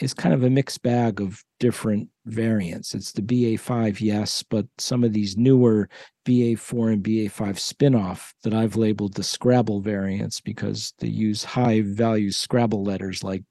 [0.00, 2.94] is kind of a mixed bag of different variants.
[2.94, 5.88] It's the BA5, yes, but some of these newer
[6.26, 12.30] BA4 and BA5 spin-off that I've labeled the Scrabble variants because they use high value
[12.30, 13.42] Scrabble letters like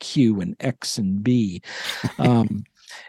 [0.00, 1.62] Q and X and B.
[2.18, 2.64] Um,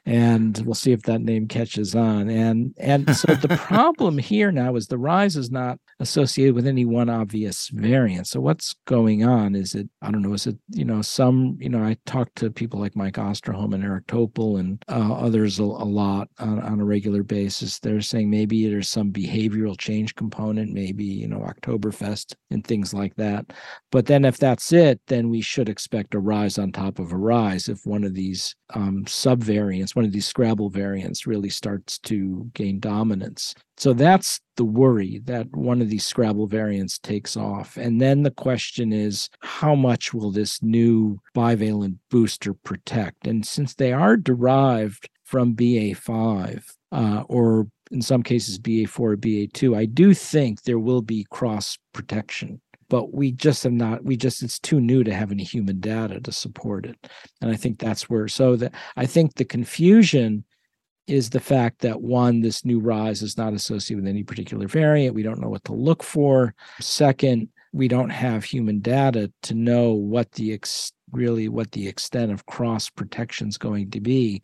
[0.06, 2.30] and we'll see if that name catches on.
[2.30, 6.86] And and so the problem here now is the rise is not associated with any
[6.86, 8.28] one obvious variant.
[8.28, 9.56] So what's going on?
[9.56, 10.34] Is it I don't know?
[10.34, 13.84] Is it you know some you know I talk to people like Mike Osterholm and
[13.84, 17.79] Eric Topol and uh, others a, a lot on, on a regular basis.
[17.79, 23.15] They're saying maybe there's some behavioral change component, maybe you know Oktoberfest and things like
[23.15, 23.46] that.
[23.92, 27.17] But then if that's it, then we should expect a rise on top of a
[27.17, 32.50] rise if one of these um, subvariants, one of these Scrabble variants, really starts to
[32.54, 33.56] gain dominance.
[33.78, 37.78] So that's the worry that one of these Scrabble variants takes off.
[37.78, 43.28] And then the question is, how much will this new bivalent booster protect?
[43.28, 49.78] And since they are derived from BA5, uh, or in some cases BA4 or BA2,
[49.78, 52.62] I do think there will be cross protection
[52.94, 56.21] but we just have not we just it's too new to have any human data
[56.21, 56.96] to support it.
[57.41, 60.46] And i think that's where so that i think the confusion
[61.08, 65.15] is the fact that one this new rise is not associated with any particular variant.
[65.15, 66.54] We don't know what to look for.
[66.81, 72.31] Second we don't have human data to know what the ex- really what the extent
[72.31, 74.41] of cross protection is going to be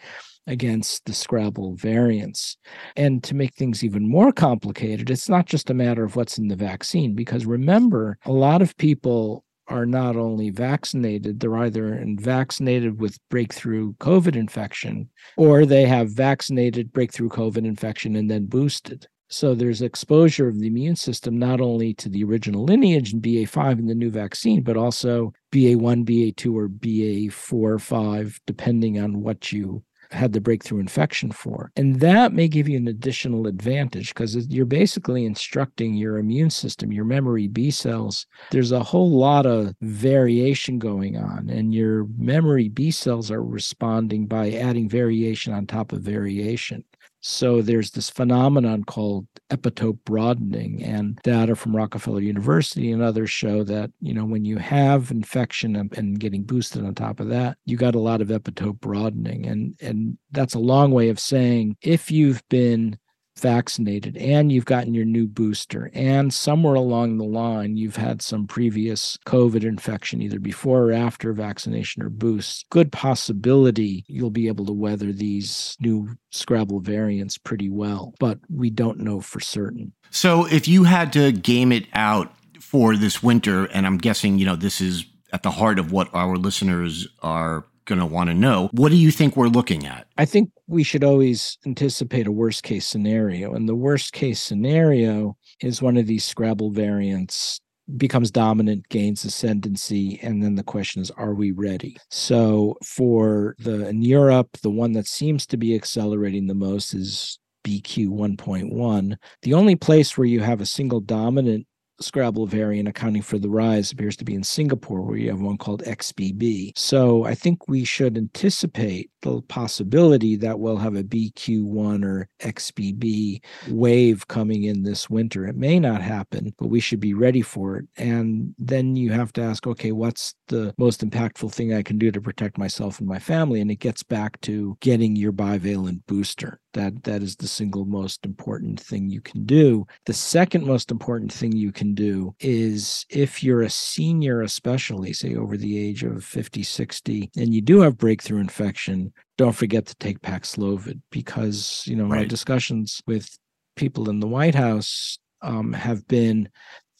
[0.47, 2.57] against the Scrabble variants.
[2.95, 6.47] And to make things even more complicated, it's not just a matter of what's in
[6.47, 12.99] the vaccine, because remember, a lot of people are not only vaccinated, they're either vaccinated
[12.99, 19.07] with breakthrough COVID infection or they have vaccinated breakthrough COVID infection and then boosted.
[19.30, 23.78] So there's exposure of the immune system not only to the original lineage and BA5
[23.80, 29.84] in the new vaccine, but also BA1, BA2, or BA4, 5, depending on what you
[30.12, 31.72] had the breakthrough infection for.
[31.76, 36.92] And that may give you an additional advantage because you're basically instructing your immune system,
[36.92, 38.26] your memory B cells.
[38.50, 44.26] There's a whole lot of variation going on, and your memory B cells are responding
[44.26, 46.84] by adding variation on top of variation.
[47.22, 53.63] So there's this phenomenon called epitope broadening, and data from Rockefeller University and others show
[53.65, 57.76] that you know when you have infection and, getting boosted on top of that, you
[57.78, 62.09] got a lot of epitope broadening, and and that's a long way of saying if
[62.09, 62.97] you've been
[63.40, 65.90] vaccinated and you've gotten your new booster.
[65.94, 71.34] And somewhere along the line you've had some previous covid infection either before or after
[71.34, 72.70] vaccination or boost.
[72.70, 78.70] Good possibility you'll be able to weather these new scrabble variants pretty well but we
[78.70, 79.94] don't know for certain.
[80.12, 84.46] So if you had to game it out for this winter and i'm guessing you
[84.46, 88.34] know this is at the heart of what our listeners are going to want to
[88.34, 88.70] know.
[88.72, 90.08] What do you think we're looking at?
[90.18, 93.54] I think we should always anticipate a worst case scenario.
[93.54, 97.60] And the worst case scenario is one of these Scrabble variants
[97.98, 101.98] becomes dominant, gains ascendancy, and then the question is, are we ready?
[102.12, 107.40] So for the in Europe, the one that seems to be accelerating the most is
[107.66, 109.16] BQ 1.1.
[109.42, 111.66] The only place where you have a single dominant
[112.02, 115.58] Scrabble variant accounting for the rise appears to be in Singapore, where you have one
[115.58, 116.78] called XBB.
[116.78, 123.41] So I think we should anticipate the possibility that we'll have a BQ1 or XBB
[123.70, 125.47] wave coming in this winter.
[125.47, 127.86] It may not happen, but we should be ready for it.
[127.97, 132.11] And then you have to ask, okay, what's the most impactful thing I can do
[132.11, 133.61] to protect myself and my family?
[133.61, 136.59] And it gets back to getting your bivalent booster.
[136.74, 139.88] That that is the single most important thing you can do.
[140.05, 145.36] The second most important thing you can do is if you're a senior, especially say
[145.36, 149.95] over the age of 50, 60, and you do have breakthrough infection, don't forget to
[149.95, 152.20] take Paxlovid because you know right.
[152.20, 153.38] my discussions with
[153.76, 156.49] people in the White House um, have been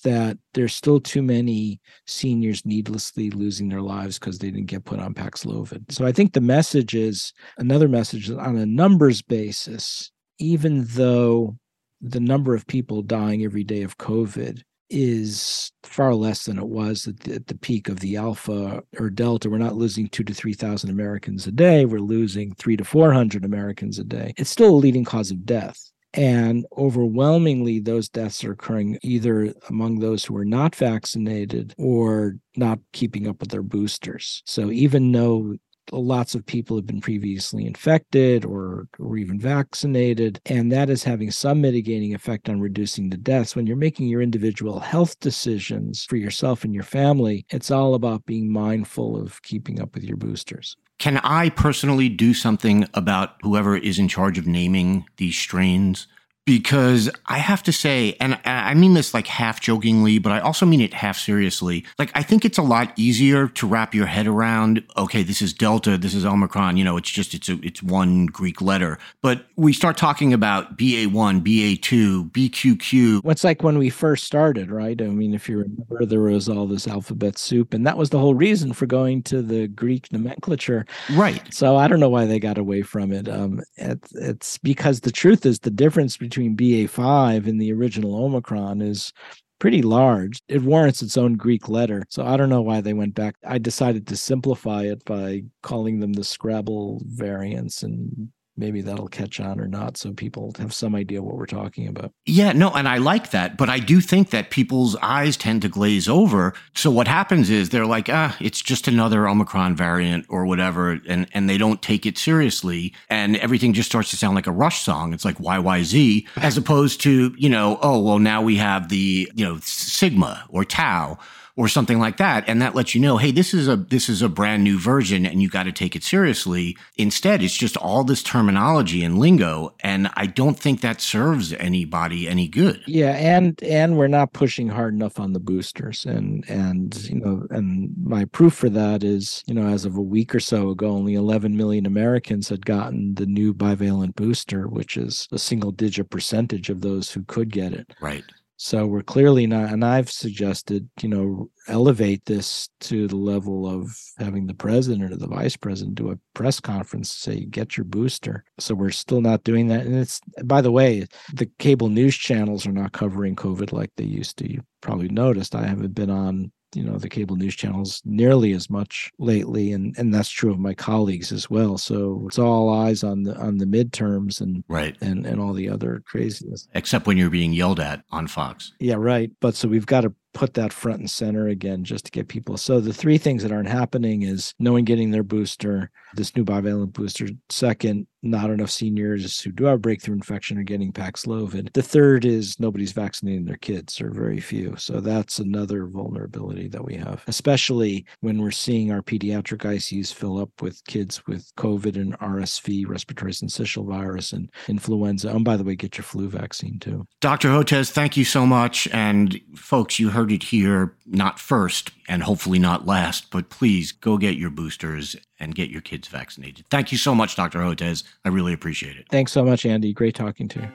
[0.04, 5.00] that there's still too many seniors needlessly losing their lives because they didn't get put
[5.00, 5.92] on Paxlovid.
[5.92, 11.58] So I think the message is another message on a numbers basis, even though
[12.02, 17.08] the number of people dying every day of COVID is far less than it was
[17.08, 19.50] at the, at the, peak of the alpha or delta.
[19.50, 21.86] We're not losing two to 3,000 Americans a day.
[21.86, 24.34] We're losing three to 400 Americans a day.
[24.38, 25.92] It's still a leading cause of death.
[26.14, 32.80] And overwhelmingly, those deaths are occurring either among those who are not vaccinated or not
[32.94, 34.42] keeping up with their boosters.
[34.46, 35.56] So even though
[35.92, 41.32] lots of people have been previously infected or or even vaccinated and that is having
[41.32, 46.16] some mitigating effect on reducing the deaths when you're making your individual health decisions for
[46.16, 50.76] yourself and your family it's all about being mindful of keeping up with your boosters
[51.00, 56.08] can I personally do something about whoever is in charge of naming these strains?
[56.50, 60.66] Because I have to say, and I mean this like half jokingly, but I also
[60.66, 61.86] mean it half seriously.
[62.00, 65.54] Like, I think it's a lot easier to wrap your head around, okay, this is
[65.54, 68.98] Delta, this is Omicron, you know, it's just, it's a, it's one Greek letter.
[69.22, 73.24] But we start talking about BA1, BA2, BQQ.
[73.24, 75.00] What's like when we first started, right?
[75.00, 78.18] I mean, if you remember, there was all this alphabet soup, and that was the
[78.18, 80.88] whole reason for going to the Greek nomenclature.
[81.12, 81.44] Right.
[81.54, 83.30] So I don't know why they got away from it.
[83.30, 88.82] Um, it, it's because the truth is the difference between BA5 and the original Omicron
[88.82, 89.12] is
[89.60, 90.40] pretty large.
[90.48, 92.04] It warrants its own Greek letter.
[92.10, 93.36] So I don't know why they went back.
[93.46, 99.40] I decided to simplify it by calling them the Scrabble variants and maybe that'll catch
[99.40, 102.12] on or not so people have some idea what we're talking about.
[102.26, 105.70] Yeah, no, and I like that, but I do think that people's eyes tend to
[105.70, 106.54] glaze over.
[106.76, 111.28] So what happens is they're like, "Ah, it's just another Omicron variant or whatever," and
[111.34, 114.82] and they don't take it seriously and everything just starts to sound like a Rush
[114.84, 115.14] song.
[115.14, 119.46] It's like YYZ as opposed to, you know, oh, well now we have the, you
[119.46, 121.18] know, Sigma or Tau
[121.60, 122.46] or something like that.
[122.48, 125.26] And that lets you know hey this is a this is a brand new version
[125.26, 126.78] and you got to take it seriously.
[126.96, 129.76] Instead it's just all this terminology and lingo.
[129.82, 132.82] And i don't think that serves anybody any good.
[132.88, 133.12] Yeah.
[133.12, 136.06] And and we're not pushing hard enough on the boosters.
[136.06, 140.02] And and you know and my proof for that is you know as of a
[140.02, 144.96] week or so ago only 11 million americans had gotten the new bivalent booster which
[144.96, 147.94] is a single digit percentage of those who could get it.
[148.00, 148.24] Right
[148.62, 153.98] so we're clearly not, and I've suggested, you know, elevate this to the level of
[154.18, 157.86] having the president or the vice president do a press conference, to say, get your
[157.86, 158.44] booster.
[158.58, 159.86] So we're still not doing that.
[159.86, 164.04] And it's, by the way, the cable news channels are not covering COVID like they
[164.04, 164.52] used to.
[164.52, 168.70] You probably noticed I haven't been on you know the cable news channels nearly as
[168.70, 173.04] much lately and and that's true of my colleagues as well so it's all eyes
[173.04, 177.18] on the on the midterms and right and and all the other craziness except when
[177.18, 180.72] you're being yelled at on fox yeah right but so we've got to put that
[180.72, 182.58] front and center again just to get people.
[182.58, 186.46] So the three things that aren't happening is no one getting their booster, this new
[186.46, 187.30] bivalent booster.
[187.50, 191.74] Second, not enough seniors who do have breakthrough infection are getting Paxlovid.
[191.74, 194.76] The third is nobody's vaccinating their kids, or very few.
[194.78, 200.38] So that's another vulnerability that we have, especially when we're seeing our pediatric ICUs fill
[200.38, 205.30] up with kids with COVID and RSV, respiratory syncytial virus, and influenza.
[205.30, 207.06] And by the way, get your flu vaccine too.
[207.22, 207.50] Dr.
[207.50, 208.88] Hotez, thank you so much.
[208.92, 214.18] And folks, you heard it here, not first and hopefully not last, but please go
[214.18, 216.66] get your boosters and get your kids vaccinated.
[216.70, 217.60] Thank you so much, Dr.
[217.60, 218.04] Hotez.
[218.26, 219.06] I really appreciate it.
[219.10, 219.94] Thanks so much, Andy.
[219.94, 220.70] Great talking to you.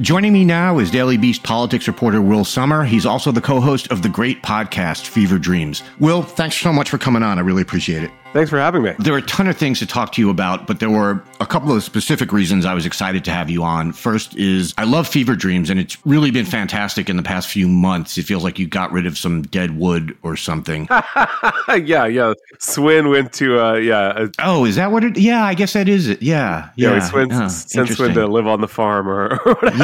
[0.00, 2.84] Joining me now is Daily Beast politics reporter Will Sommer.
[2.84, 5.82] He's also the co host of the great podcast, Fever Dreams.
[5.98, 7.38] Will, thanks so much for coming on.
[7.38, 8.10] I really appreciate it.
[8.32, 8.92] Thanks for having me.
[9.00, 11.46] There are a ton of things to talk to you about, but there were a
[11.46, 13.92] couple of specific reasons I was excited to have you on.
[13.92, 17.66] First is I love Fever Dreams, and it's really been fantastic in the past few
[17.66, 18.18] months.
[18.18, 20.86] It feels like you got rid of some dead wood or something.
[21.68, 22.34] yeah, yeah.
[22.60, 24.28] Swin went to, uh, yeah.
[24.38, 25.18] oh, is that what it?
[25.18, 26.22] Yeah, I guess that is it.
[26.22, 26.92] Yeah, yeah.
[26.92, 29.76] yeah Swin sent Swin to live on the farm or, or whatever.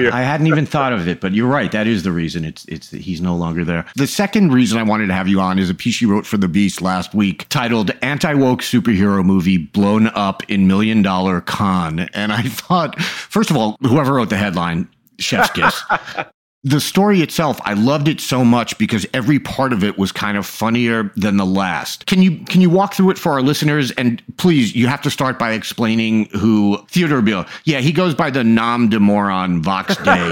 [0.00, 1.70] Yeah, I hadn't even thought of it, but you're right.
[1.70, 2.46] That is the reason.
[2.46, 3.84] It's it's he's no longer there.
[3.96, 6.38] The second reason I wanted to have you on is a piece you wrote for
[6.38, 12.00] the Beast last week titled "Anti Woke Superhero Movie Blown Up in Million Dollar Con,"
[12.14, 14.88] and I thought, first of all, whoever wrote the headline,
[15.18, 15.82] chef's kiss.
[16.62, 20.36] the story itself, I loved it so much because every part of it was kind
[20.36, 22.04] of funnier than the last.
[22.04, 23.92] Can you can you walk through it for our listeners?
[23.92, 27.46] And please, you have to start by explaining who Theodore Beale.
[27.64, 30.28] Yeah, he goes by the nom de moron Vox Day.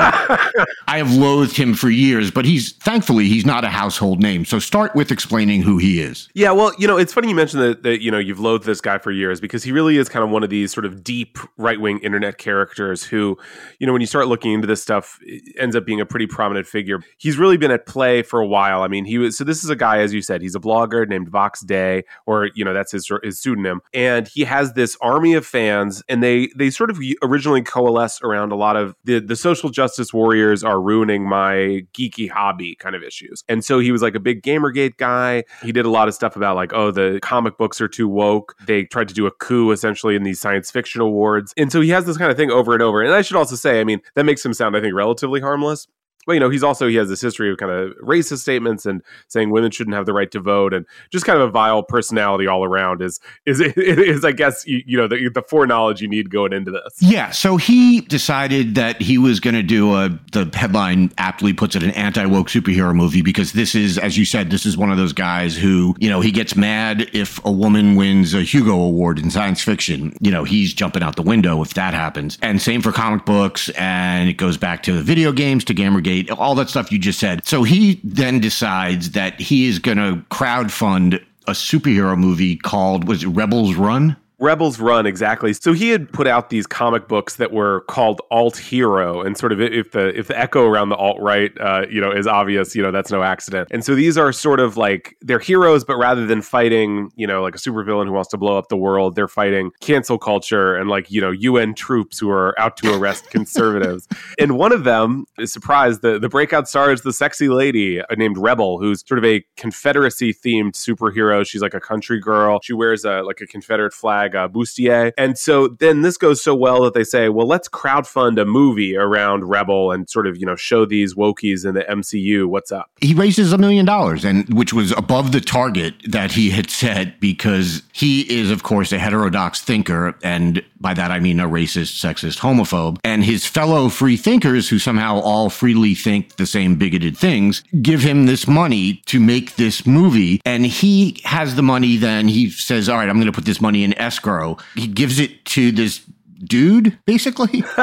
[0.86, 4.44] I have loathed him for years, but he's thankfully he's not a household name.
[4.44, 6.28] So start with explaining who he is.
[6.34, 8.82] Yeah, well, you know, it's funny you mentioned that that you know you've loathed this
[8.82, 11.38] guy for years because he really is kind of one of these sort of deep
[11.56, 13.38] right wing internet characters who,
[13.78, 15.18] you know, when you start looking into this stuff,
[15.56, 16.98] ends up being a pretty pretty prominent figure.
[17.16, 18.82] He's really been at play for a while.
[18.82, 21.08] I mean, he was so this is a guy, as you said, he's a blogger
[21.08, 25.34] named Vox Day, or you know, that's his his pseudonym, and he has this army
[25.34, 29.36] of fans, and they they sort of originally coalesce around a lot of the the
[29.36, 33.44] social justice warriors are ruining my geeky hobby kind of issues.
[33.48, 35.44] And so he was like a big Gamergate guy.
[35.62, 38.56] He did a lot of stuff about like, oh, the comic books are too woke.
[38.66, 41.54] They tried to do a coup essentially in these science fiction awards.
[41.56, 43.02] And so he has this kind of thing over and over.
[43.02, 45.86] And I should also say, I mean, that makes him sound, I think, relatively harmless
[46.28, 49.02] Well, you know, he's also he has this history of kind of racist statements and
[49.28, 52.46] saying women shouldn't have the right to vote, and just kind of a vile personality
[52.46, 53.00] all around.
[53.00, 56.70] Is is is I guess you, you know the the foreknowledge you need going into
[56.70, 57.00] this.
[57.00, 57.30] Yeah.
[57.30, 61.82] So he decided that he was going to do a the headline aptly puts it
[61.82, 64.98] an anti woke superhero movie because this is, as you said, this is one of
[64.98, 69.18] those guys who you know he gets mad if a woman wins a Hugo Award
[69.18, 70.14] in science fiction.
[70.20, 73.70] You know he's jumping out the window if that happens, and same for comic books,
[73.70, 77.18] and it goes back to the video games to Gamergate, all that stuff you just
[77.18, 77.46] said.
[77.46, 83.24] So he then decides that he is going to crowdfund a superhero movie called was
[83.24, 84.16] it Rebels Run?
[84.40, 85.52] Rebels Run, exactly.
[85.52, 89.50] So he had put out these comic books that were called Alt Hero, and sort
[89.50, 92.76] of if the if the echo around the alt right, uh, you know, is obvious,
[92.76, 93.68] you know, that's no accident.
[93.72, 97.42] And so these are sort of like they're heroes, but rather than fighting, you know,
[97.42, 100.88] like a supervillain who wants to blow up the world, they're fighting cancel culture and
[100.88, 104.06] like you know UN troops who are out to arrest conservatives.
[104.38, 108.38] And one of them is surprised the the breakout star is the sexy lady named
[108.38, 111.44] Rebel, who's sort of a Confederacy themed superhero.
[111.44, 112.60] She's like a country girl.
[112.62, 115.12] She wears a like a Confederate flag flag uh, bustier.
[115.16, 118.96] And so then this goes so well that they say, well, let's crowdfund a movie
[118.96, 122.90] around Rebel and sort of, you know, show these wokies in the MCU what's up.
[123.00, 127.20] He raises a million dollars and which was above the target that he had set
[127.20, 130.14] because he is, of course, a heterodox thinker.
[130.22, 132.98] And by that, I mean a racist, sexist, homophobe.
[133.04, 138.02] And his fellow free thinkers who somehow all freely think the same bigoted things give
[138.02, 140.40] him this money to make this movie.
[140.44, 141.96] And he has the money.
[141.96, 144.56] Then he says, all right, I'm going to put this money in S escrow.
[144.74, 146.02] He gives it to this
[146.44, 147.64] dude basically?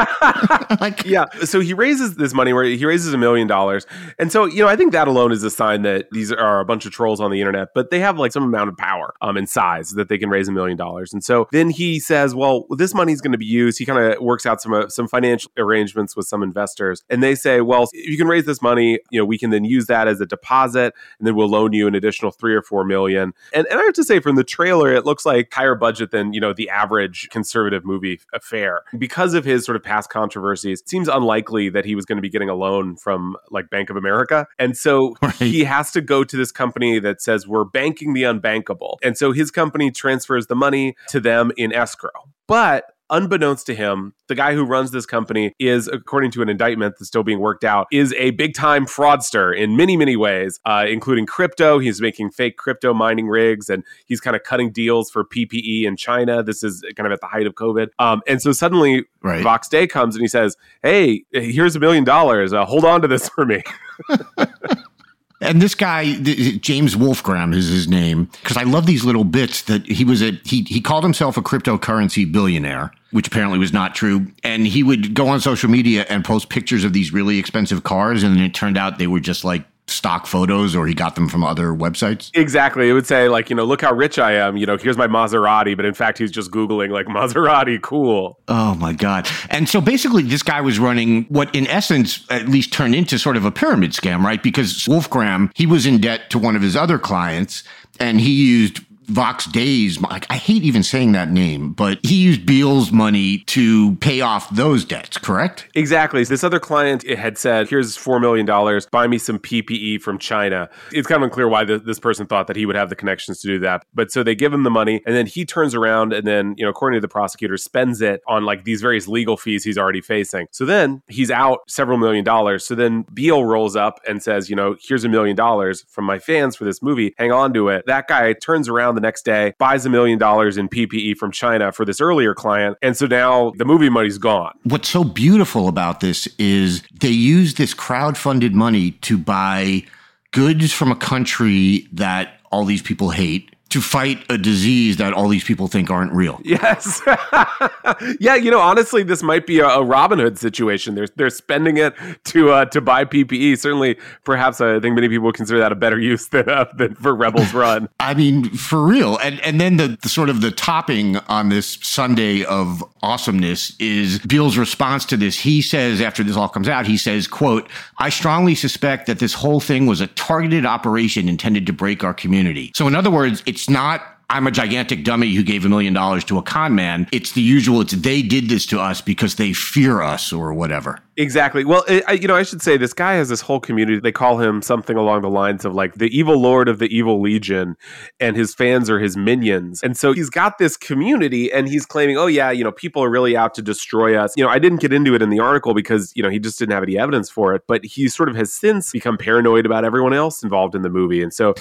[0.82, 3.86] Like yeah so he raises this money where he raises a million dollars.
[4.20, 6.66] And so you know i think that alone is a sign that these are a
[6.66, 9.38] bunch of trolls on the internet but they have like some amount of power um
[9.38, 11.14] and size that they can raise a million dollars.
[11.14, 13.78] And so then he says well this money is going to be used.
[13.78, 17.36] He kind of works out some uh, some financial arrangements with some investors and they
[17.36, 20.08] say well if you can raise this money you know we can then use that
[20.08, 23.34] as a deposit and then we'll loan you an additional three or four million.
[23.54, 26.34] And, and i have to say from the trailer it looks like higher budget than
[26.34, 28.84] you know the average conservative movie fair.
[28.98, 32.22] Because of his sort of past controversies, it seems unlikely that he was going to
[32.22, 34.48] be getting a loan from like Bank of America.
[34.60, 35.34] And so right.
[35.34, 38.98] he has to go to this company that says, we're banking the unbankable.
[39.04, 42.12] And so his company transfers the money to them in escrow.
[42.48, 46.96] But unbeknownst to him, the guy who runs this company is, according to an indictment
[46.98, 50.86] that's still being worked out, is a big time fraudster in many, many ways, uh,
[50.88, 51.80] including crypto.
[51.80, 55.96] He's making fake crypto mining rigs and he's kind of cutting deals for PPE in
[55.98, 56.44] China.
[56.44, 57.90] This is kind of at the height of COVID.
[58.00, 59.44] Um, and so suddenly right.
[59.44, 62.54] Vox Day comes and he says, Hey, here's a million dollars.
[62.54, 63.62] Uh, hold on to this for me.
[65.42, 69.86] And this guy, James Wolfgram is his name, because I love these little bits that
[69.86, 74.28] he was a, he, he called himself a cryptocurrency billionaire, which apparently was not true.
[74.44, 78.24] And he would go on social media and post pictures of these really expensive cars.
[78.24, 81.28] And then it turned out they were just like stock photos or he got them
[81.28, 82.32] from other websites?
[82.34, 82.90] Exactly.
[82.90, 84.58] It would say, like, you know, look how rich I am.
[84.58, 85.76] You know, here's my Maserati.
[85.76, 88.40] But in fact, he's just Googling, like, Maserati, cool.
[88.48, 89.28] Oh, my God.
[89.50, 93.38] And so basically, this guy was running what, in essence, at least turned into sort
[93.38, 94.42] of a pyramid scam, right?
[94.42, 97.64] Because Wolfgram, he was in debt to one of his other clients
[98.00, 102.46] and he used Vox Days, like I hate even saying that name, but he used
[102.46, 105.68] Beale's money to pay off those debts, correct?
[105.76, 106.24] Exactly.
[106.24, 108.46] This other client had said, here's $4 million,
[108.92, 110.70] buy me some PPE from China.
[110.92, 113.40] It's kind of unclear why the, this person thought that he would have the connections
[113.42, 113.86] to do that.
[113.94, 116.64] But so they give him the money, and then he turns around and then, you
[116.64, 120.02] know, according to the prosecutor, spends it on like these various legal fees he's already
[120.02, 120.48] facing.
[120.52, 122.66] So then he's out several million dollars.
[122.66, 126.20] So then Beale rolls up and says, you know, here's a million dollars from my
[126.20, 127.14] fans for this movie.
[127.18, 127.86] Hang on to it.
[127.86, 131.72] That guy turns around the next day, buys a million dollars in PPE from China
[131.72, 132.78] for this earlier client.
[132.82, 134.58] And so now the movie money's gone.
[134.64, 139.84] What's so beautiful about this is they use this crowd funded money to buy
[140.32, 145.28] goods from a country that all these people hate to fight a disease that all
[145.28, 146.40] these people think aren't real.
[146.46, 147.02] Yes.
[148.20, 150.96] yeah, you know, honestly, this might be a, a, Robin Hood situation.
[150.96, 151.94] They're they're spending it
[152.26, 153.58] to uh, to buy PPE.
[153.58, 157.14] Certainly, perhaps I think many people consider that a better use than uh, than for
[157.14, 157.90] Rebels Run.
[158.00, 159.18] I mean, for real.
[159.18, 164.20] And and then the, the sort of the topping on this Sunday of awesomeness is
[164.20, 165.40] Beale's response to this.
[165.40, 169.34] He says after this all comes out, he says, "quote I strongly suspect that this
[169.34, 173.44] whole thing was a targeted operation intended to break our community." So, in other words,
[173.46, 177.08] it's not I'm a gigantic dummy who gave a million dollars to a con man.
[177.12, 177.82] It's the usual.
[177.82, 181.00] It's they did this to us because they fear us or whatever.
[181.18, 181.64] Exactly.
[181.64, 184.00] Well, I, you know, I should say this guy has this whole community.
[184.00, 187.22] They call him something along the lines of like the evil lord of the evil
[187.22, 187.76] legion,
[188.20, 189.82] and his fans are his minions.
[189.84, 193.10] And so he's got this community, and he's claiming, oh yeah, you know, people are
[193.10, 194.34] really out to destroy us.
[194.36, 196.58] You know, I didn't get into it in the article because you know he just
[196.58, 199.86] didn't have any evidence for it, but he sort of has since become paranoid about
[199.86, 201.54] everyone else involved in the movie, and so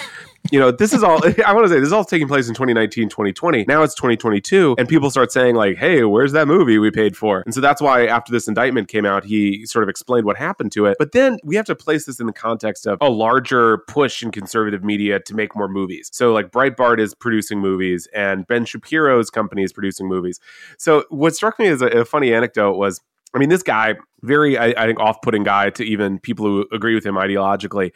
[0.50, 2.54] you know, this is all, I want to say, this is all taking place in
[2.54, 3.64] 2019, 2020.
[3.66, 7.42] Now it's 2022, and people start saying, like, hey, where's that movie we paid for?
[7.44, 10.72] And so that's why after this indictment came out, he sort of explained what happened
[10.72, 10.96] to it.
[10.98, 14.30] But then we have to place this in the context of a larger push in
[14.30, 16.10] conservative media to make more movies.
[16.12, 20.40] So, like, Breitbart is producing movies, and Ben Shapiro's company is producing movies.
[20.78, 23.00] So, what struck me as a, a funny anecdote was
[23.34, 26.66] I mean, this guy, very, I, I think, off putting guy to even people who
[26.72, 27.92] agree with him ideologically.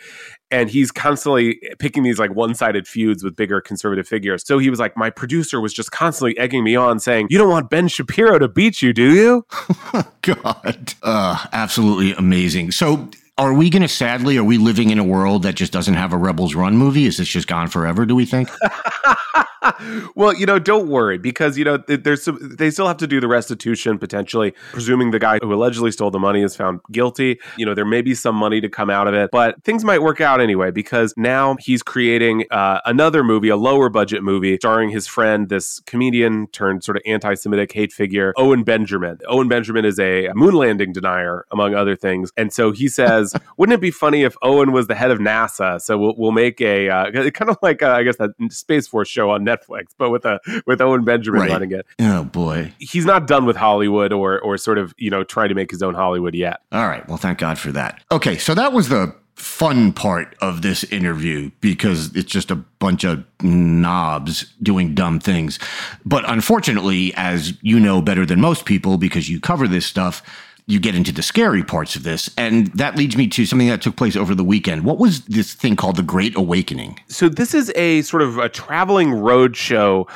[0.50, 4.44] And he's constantly picking these like one sided feuds with bigger conservative figures.
[4.46, 7.50] So he was like, my producer was just constantly egging me on saying, You don't
[7.50, 9.46] want Ben Shapiro to beat you, do you?
[10.22, 10.94] God.
[11.02, 12.72] Uh, absolutely amazing.
[12.72, 15.94] So, are we going to sadly, are we living in a world that just doesn't
[15.94, 17.04] have a Rebels Run movie?
[17.04, 18.50] Is this just gone forever, do we think?
[20.14, 23.20] well, you know, don't worry because, you know, there's some, they still have to do
[23.20, 27.38] the restitution potentially, presuming the guy who allegedly stole the money is found guilty.
[27.56, 30.02] You know, there may be some money to come out of it, but things might
[30.02, 34.90] work out anyway because now he's creating uh, another movie, a lower budget movie starring
[34.90, 39.18] his friend, this comedian turned sort of anti Semitic hate figure, Owen Benjamin.
[39.28, 42.32] Owen Benjamin is a moon landing denier, among other things.
[42.36, 45.80] And so he says, wouldn't it be funny if Owen was the head of NASA?
[45.80, 49.08] So we'll, we'll make a uh, kind of like uh, I guess that Space Force
[49.08, 49.57] show on Netflix,
[49.98, 51.50] but with a with Owen Benjamin Right.
[51.50, 51.86] running it.
[52.00, 52.72] Oh, boy.
[52.78, 55.82] He's not done with Hollywood or or sort of you know trying to make his
[55.82, 56.60] own Hollywood yet.
[56.72, 57.06] All right.
[57.08, 58.02] Well, thank God for that.
[58.12, 58.36] Okay.
[58.38, 63.22] So that was the fun part of this interview because it's just a bunch of
[63.40, 65.58] knobs doing dumb things.
[66.04, 70.22] But unfortunately, as you know better than most people because you cover this stuff,
[70.68, 72.30] you get into the scary parts of this.
[72.36, 74.84] And that leads me to something that took place over the weekend.
[74.84, 77.00] What was this thing called the Great Awakening?
[77.08, 80.06] So this is a sort of a traveling road show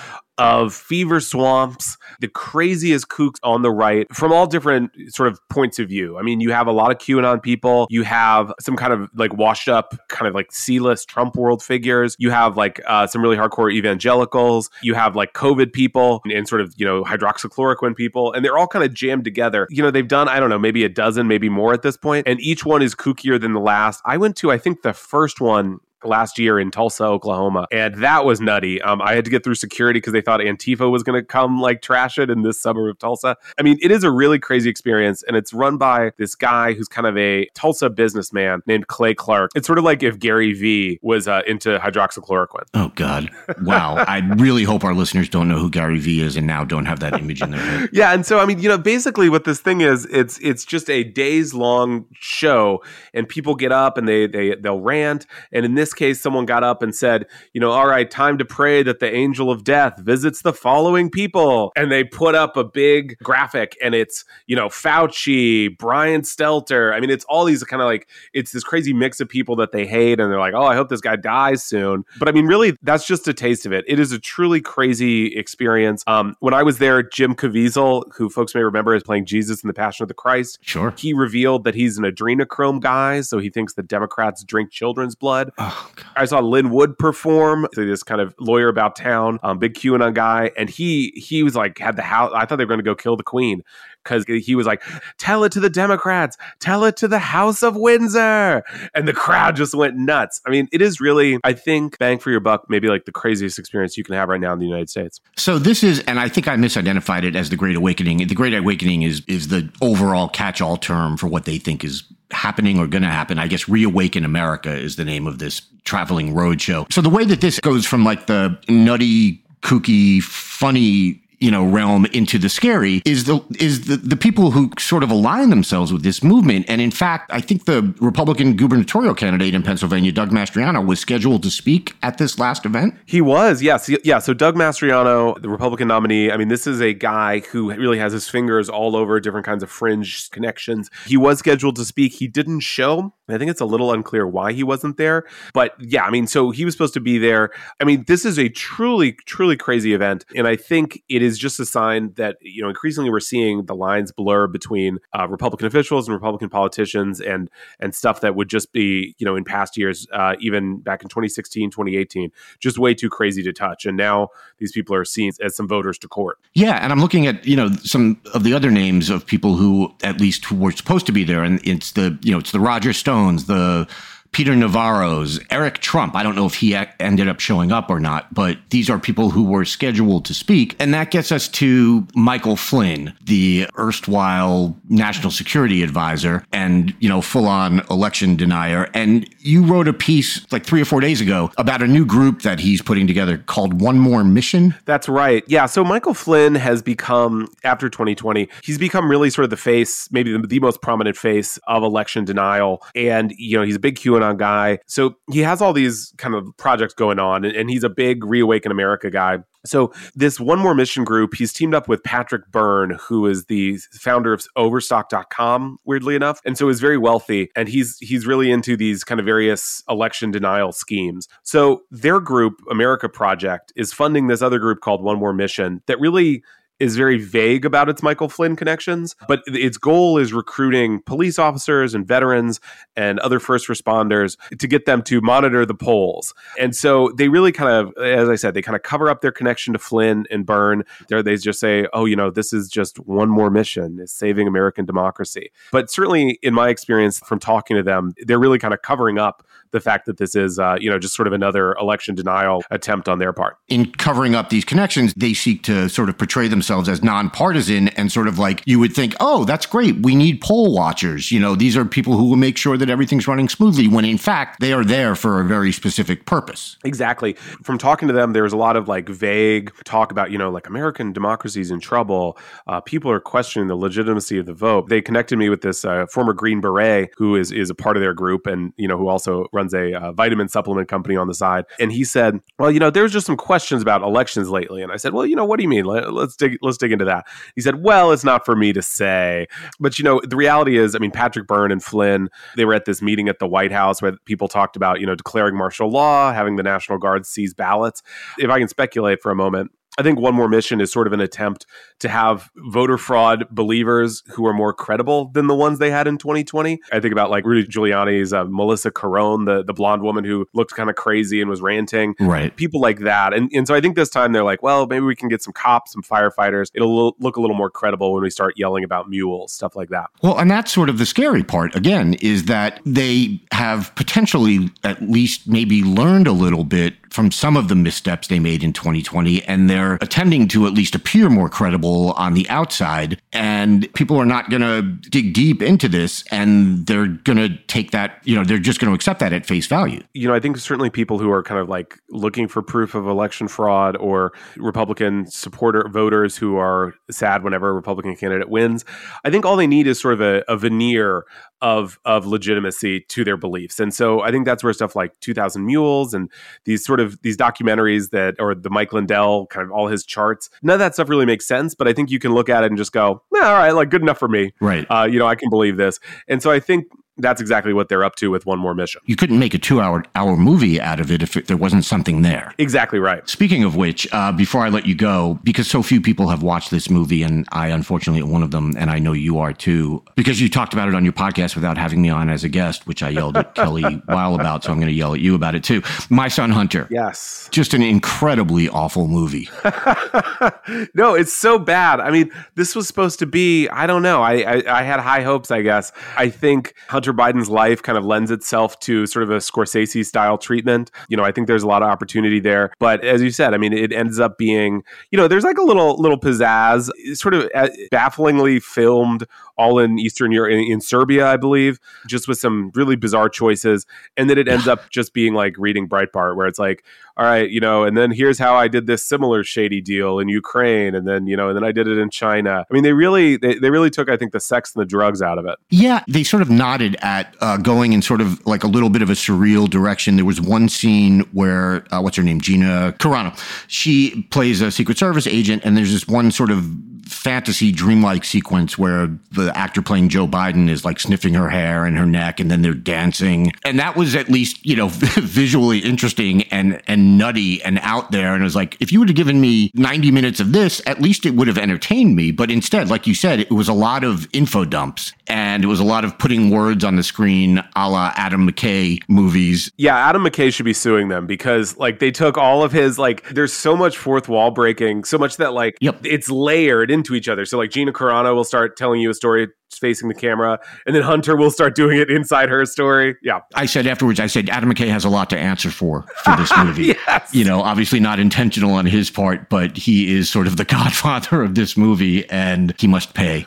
[0.42, 5.78] of fever swamps, the craziest kooks on the right from all different sort of points
[5.78, 6.18] of view.
[6.18, 9.32] I mean, you have a lot of QAnon people, you have some kind of like
[9.34, 13.36] washed up, kind of like C-list Trump world figures, you have like uh, some really
[13.36, 18.44] hardcore evangelicals, you have like COVID people and sort of, you know, hydroxychloroquine people, and
[18.44, 19.68] they're all kind of jammed together.
[19.70, 22.26] You know, they've done, I don't know, maybe a dozen, maybe more at this point,
[22.26, 24.02] and each one is kookier than the last.
[24.04, 28.24] I went to, I think the first one last year in Tulsa, Oklahoma, and that
[28.24, 28.80] was nutty.
[28.82, 31.60] Um, I had to get through security because they thought Antifa was going to come
[31.60, 33.36] like trash it in this suburb of Tulsa.
[33.58, 36.88] I mean, it is a really crazy experience, and it's run by this guy who's
[36.88, 39.50] kind of a Tulsa businessman named Clay Clark.
[39.54, 42.66] It's sort of like if Gary Vee was uh, into hydroxychloroquine.
[42.74, 43.30] Oh, God.
[43.62, 43.96] Wow.
[43.96, 47.00] I really hope our listeners don't know who Gary Vee is and now don't have
[47.00, 47.90] that image in their head.
[47.92, 50.90] Yeah, and so I mean, you know, basically what this thing is, it's it's just
[50.90, 52.82] a days long show,
[53.14, 55.26] and people get up and they they they'll rant.
[55.52, 58.44] And in this case, someone got up and said, you know, all right, time to
[58.44, 62.64] pray that the angel of death visits the following people, and they put up a
[62.64, 66.94] big graphic, and it's you know Fauci, Brian Stelter.
[66.94, 69.72] I mean, it's all these kind of like it's this crazy mix of people that
[69.72, 72.04] they hate, and they're like, oh, I hope this guy dies soon.
[72.18, 73.84] But I mean, really, that's just a taste of it.
[73.88, 76.02] It is a truly crazy experience.
[76.06, 79.68] Um, when I was there, Jim Caviezel, who folks may remember is playing Jesus in
[79.68, 80.92] The Passion of the Christ, Sure.
[80.96, 85.50] he revealed that he's an adrenochrome guy, so he thinks the Democrats drink children's blood.
[85.58, 85.72] God.
[86.16, 90.14] I saw Lin Wood perform, so this kind of lawyer about town, um, big QAnon
[90.14, 92.32] guy, and he he was like had the house.
[92.34, 93.62] I thought they were going to go kill the Queen
[94.02, 94.82] because he was like,
[95.18, 98.62] "Tell it to the Democrats, tell it to the House of Windsor,"
[98.94, 100.40] and the crowd just went nuts.
[100.46, 103.58] I mean, it is really, I think, bang for your buck, maybe like the craziest
[103.58, 105.20] experience you can have right now in the United States.
[105.36, 108.26] So this is, and I think I misidentified it as the Great Awakening.
[108.26, 112.78] The Great Awakening is is the overall catch-all term for what they think is happening
[112.78, 113.38] or going to happen.
[113.38, 116.92] I guess Reawaken America is the name of this traveling roadshow.
[116.92, 122.06] So the way that this goes from like the nutty, kooky, funny you know realm
[122.06, 126.02] into the scary is the is the, the people who sort of align themselves with
[126.02, 130.84] this movement and in fact i think the republican gubernatorial candidate in pennsylvania doug mastriano
[130.86, 133.90] was scheduled to speak at this last event He was, yes.
[134.04, 134.18] Yeah.
[134.18, 138.12] So Doug Mastriano, the Republican nominee, I mean, this is a guy who really has
[138.12, 140.90] his fingers all over different kinds of fringe connections.
[141.06, 142.14] He was scheduled to speak.
[142.14, 143.14] He didn't show.
[143.28, 145.24] I think it's a little unclear why he wasn't there.
[145.54, 147.50] But yeah, I mean, so he was supposed to be there.
[147.80, 150.24] I mean, this is a truly, truly crazy event.
[150.36, 153.66] And I think it is is just a sign that you know increasingly we're seeing
[153.66, 158.48] the lines blur between uh, Republican officials and Republican politicians and and stuff that would
[158.48, 162.30] just be you know in past years, uh, even back in 2016, 2018,
[162.60, 163.86] just way too crazy to touch.
[163.86, 164.28] And now
[164.58, 166.38] these people are seen as some voters to court.
[166.54, 169.92] Yeah, and I'm looking at you know some of the other names of people who
[170.02, 172.92] at least were supposed to be there, and it's the you know it's the Roger
[172.92, 173.88] Stones, the
[174.32, 176.16] Peter Navarro's, Eric Trump.
[176.16, 179.28] I don't know if he ended up showing up or not, but these are people
[179.28, 180.74] who were scheduled to speak.
[180.78, 187.20] And that gets us to Michael Flynn, the erstwhile national security advisor and, you know,
[187.20, 188.88] full on election denier.
[188.94, 192.40] And you wrote a piece like three or four days ago about a new group
[192.40, 194.74] that he's putting together called One More Mission.
[194.86, 195.44] That's right.
[195.46, 195.66] Yeah.
[195.66, 200.32] So Michael Flynn has become, after 2020, he's become really sort of the face, maybe
[200.32, 202.82] the, the most prominent face of election denial.
[202.94, 204.78] And, you know, he's a big QAnon QAnon guy.
[204.86, 208.24] So he has all these kind of projects going on, and, and he's a big
[208.24, 209.38] Reawaken America guy.
[209.64, 213.78] So this one more mission group, he's teamed up with Patrick Byrne, who is the
[213.92, 216.40] founder of overstock.com, weirdly enough.
[216.44, 217.48] And so is very wealthy.
[217.54, 221.28] And he's he's really into these kind of various election denial schemes.
[221.44, 226.00] So their group, America Project, is funding this other group called One More Mission that
[226.00, 226.42] really
[226.82, 231.94] is very vague about its Michael Flynn connections, but its goal is recruiting police officers
[231.94, 232.58] and veterans
[232.96, 236.34] and other first responders to get them to monitor the polls.
[236.58, 239.30] And so they really kind of, as I said, they kind of cover up their
[239.30, 240.82] connection to Flynn and Byrne.
[241.08, 244.48] There they just say, oh, you know, this is just one more mission, is saving
[244.48, 245.52] American democracy.
[245.70, 249.46] But certainly in my experience from talking to them, they're really kind of covering up
[249.72, 253.08] the fact that this is, uh, you know, just sort of another election denial attempt
[253.08, 253.56] on their part.
[253.68, 258.12] In covering up these connections, they seek to sort of portray themselves as nonpartisan and
[258.12, 259.96] sort of like you would think, oh, that's great.
[260.02, 261.32] We need poll watchers.
[261.32, 264.18] You know, these are people who will make sure that everything's running smoothly when in
[264.18, 266.76] fact they are there for a very specific purpose.
[266.84, 267.34] Exactly.
[267.62, 270.66] From talking to them, there's a lot of like vague talk about, you know, like
[270.66, 272.36] American democracy is in trouble.
[272.66, 274.88] Uh, people are questioning the legitimacy of the vote.
[274.88, 278.02] They connected me with this uh, former Green Beret who is, is a part of
[278.02, 281.28] their group and, you know, who also runs runs a uh, vitamin supplement company on
[281.28, 284.82] the side, and he said, "Well, you know, there's just some questions about elections lately."
[284.82, 285.84] And I said, "Well, you know, what do you mean?
[285.84, 288.82] Let, us dig let's dig into that." He said, "Well, it's not for me to
[288.82, 289.46] say,
[289.80, 292.84] but you know, the reality is, I mean, Patrick Byrne and Flynn, they were at
[292.84, 296.32] this meeting at the White House where people talked about, you know, declaring martial law,
[296.32, 298.02] having the National Guard seize ballots.
[298.38, 301.12] If I can speculate for a moment, I think One More Mission is sort of
[301.12, 301.66] an attempt
[301.98, 306.18] to have voter fraud believers who are more credible than the ones they had in
[306.18, 306.80] 2020.
[306.92, 310.74] I think about like Rudy Giuliani's uh, Melissa Carone, the, the blonde woman who looked
[310.74, 312.14] kind of crazy and was ranting.
[312.20, 312.54] Right.
[312.56, 313.34] People like that.
[313.34, 315.52] And, and so I think this time they're like, well, maybe we can get some
[315.52, 316.70] cops, some firefighters.
[316.74, 320.06] It'll look a little more credible when we start yelling about mules, stuff like that.
[320.22, 325.02] Well, and that's sort of the scary part, again, is that they have potentially at
[325.02, 329.42] least maybe learned a little bit from some of the missteps they made in 2020,
[329.44, 333.20] and they're attempting to at least appear more credible on the outside.
[333.32, 337.90] And people are not going to dig deep into this, and they're going to take
[337.92, 340.02] that, you know, they're just going to accept that at face value.
[340.14, 343.06] You know, I think certainly people who are kind of like looking for proof of
[343.06, 348.84] election fraud or Republican supporter voters who are sad whenever a Republican candidate wins,
[349.24, 351.24] I think all they need is sort of a, a veneer
[351.62, 353.78] of of legitimacy to their beliefs.
[353.78, 356.28] And so I think that's where stuff like 2000 Mules and
[356.64, 360.50] these sort of these documentaries that or the Mike Lindell kind of all his charts,
[360.62, 362.68] none of that stuff really makes sense, but I think you can look at it
[362.68, 364.52] and just go, all right, like good enough for me.
[364.60, 364.86] Right.
[364.88, 365.98] Uh, you know, I can believe this.
[366.28, 366.86] And so I think
[367.18, 369.00] that's exactly what they're up to with one more mission.
[369.04, 372.22] You couldn't make a two-hour hour movie out of it if it, there wasn't something
[372.22, 372.54] there.
[372.58, 373.28] Exactly right.
[373.28, 376.70] Speaking of which, uh, before I let you go, because so few people have watched
[376.70, 380.02] this movie, and I unfortunately am one of them, and I know you are too,
[380.16, 382.86] because you talked about it on your podcast without having me on as a guest,
[382.86, 385.54] which I yelled at Kelly Weill about, so I'm going to yell at you about
[385.54, 385.82] it too.
[386.08, 386.88] My Son Hunter.
[386.90, 387.48] Yes.
[387.50, 389.50] Just an incredibly awful movie.
[390.94, 392.00] no, it's so bad.
[392.00, 393.68] I mean, this was supposed to be.
[393.68, 394.22] I don't know.
[394.22, 395.50] I I, I had high hopes.
[395.50, 395.92] I guess.
[396.16, 396.74] I think.
[396.88, 400.90] Hunter Biden's life kind of lends itself to sort of a Scorsese style treatment.
[401.08, 402.72] You know, I think there's a lot of opportunity there.
[402.78, 405.62] But as you said, I mean, it ends up being, you know, there's like a
[405.62, 409.26] little little pizzazz, sort of uh, bafflingly filmed
[409.58, 413.86] all in Eastern Europe, in, in, Serbia, I believe, just with some really bizarre choices.
[414.16, 416.84] And then it ends up just being like reading Breitbart, where it's like,
[417.16, 420.28] all right, you know, and then here's how I did this similar shady deal in
[420.28, 422.64] Ukraine, and then you know, and then I did it in China.
[422.68, 425.20] I mean, they really, they, they really took, I think, the sex and the drugs
[425.20, 425.58] out of it.
[425.70, 429.02] Yeah, they sort of nodded at uh, going in sort of like a little bit
[429.02, 430.16] of a surreal direction.
[430.16, 433.38] There was one scene where uh, what's her name, Gina Carano,
[433.68, 436.64] she plays a Secret Service agent, and there's this one sort of
[437.12, 441.96] fantasy dreamlike sequence where the actor playing Joe Biden is like sniffing her hair and
[441.98, 443.52] her neck and then they're dancing.
[443.64, 448.32] And that was at least, you know, visually interesting and, and nutty and out there.
[448.34, 451.00] And it was like, if you would have given me 90 minutes of this, at
[451.00, 452.30] least it would have entertained me.
[452.30, 455.80] But instead, like you said, it was a lot of info dumps and it was
[455.80, 459.70] a lot of putting words on the screen a la Adam McKay movies.
[459.76, 463.28] Yeah, Adam McKay should be suing them because like they took all of his like
[463.30, 466.00] there's so much fourth wall breaking, so much that like Yep.
[466.04, 467.44] it's layered into each other.
[467.44, 469.48] So like Gina Carano will start telling you a story
[469.80, 473.16] facing the camera, and then Hunter will start doing it inside her story.
[473.22, 473.40] Yeah.
[473.54, 476.52] I said afterwards, I said Adam McKay has a lot to answer for for this
[476.64, 476.91] movie.
[477.06, 477.34] Yes.
[477.34, 481.42] You know, obviously not intentional on his part, but he is sort of the godfather
[481.42, 483.46] of this movie and he must pay.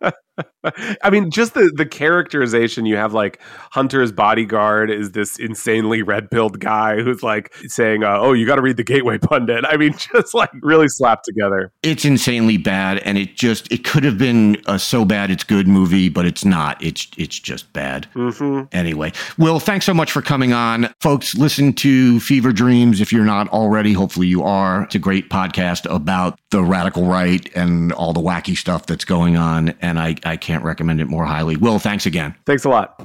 [1.02, 3.40] I mean, just the the characterization you have like
[3.72, 8.56] Hunter's bodyguard is this insanely red pilled guy who's like saying, uh, "Oh, you got
[8.56, 11.72] to read the Gateway Pundit." I mean, just like really slapped together.
[11.82, 15.68] It's insanely bad and it just it could have been a so bad it's good
[15.68, 16.82] movie, but it's not.
[16.82, 18.06] It's it's just bad.
[18.14, 20.92] hmm Anyway, Will, thanks so much for coming on.
[21.00, 23.92] Folks, listen to Fever Dreams if you're not already.
[23.92, 24.84] Hopefully you are.
[24.84, 29.36] It's a great podcast about the radical right and all the wacky stuff that's going
[29.36, 29.70] on.
[29.80, 31.56] And I, I can't recommend it more highly.
[31.56, 32.34] Will, thanks again.
[32.46, 33.00] Thanks a lot.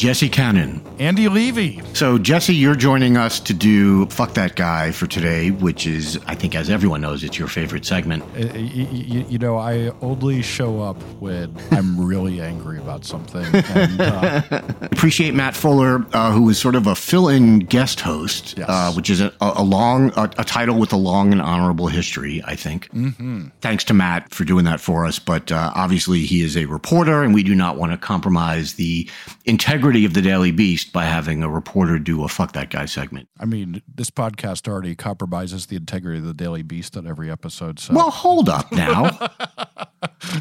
[0.00, 0.80] Jesse Cannon.
[0.98, 1.82] Andy Levy.
[1.92, 6.34] So, Jesse, you're joining us to do Fuck That Guy for today, which is, I
[6.34, 8.22] think, as everyone knows, it's your favorite segment.
[8.34, 13.44] Uh, y- y- you know, I only show up when I'm really angry about something.
[13.54, 14.42] And, uh,
[14.80, 18.70] Appreciate Matt Fuller, uh, who is sort of a fill-in guest host, Yes.
[18.70, 22.42] uh, which is a, a long a, a title with a long and honorable history.
[22.46, 22.88] I think.
[22.92, 23.48] Mm-hmm.
[23.60, 25.18] Thanks to Matt for doing that for us.
[25.18, 29.06] But uh, obviously, he is a reporter, and we do not want to compromise the
[29.44, 33.28] integrity of the Daily Beast by having a reporter do a "fuck that guy" segment.
[33.38, 37.78] I mean, this podcast already compromises the integrity of the Daily Beast on every episode.
[37.78, 39.18] So, Well, hold up now.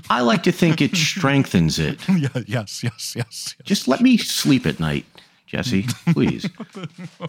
[0.09, 1.99] I like to think it strengthens it.
[2.09, 3.15] yeah, yes, yes, yes.
[3.15, 3.55] yes.
[3.63, 5.05] Just let me sleep at night,
[5.47, 6.47] Jesse, please.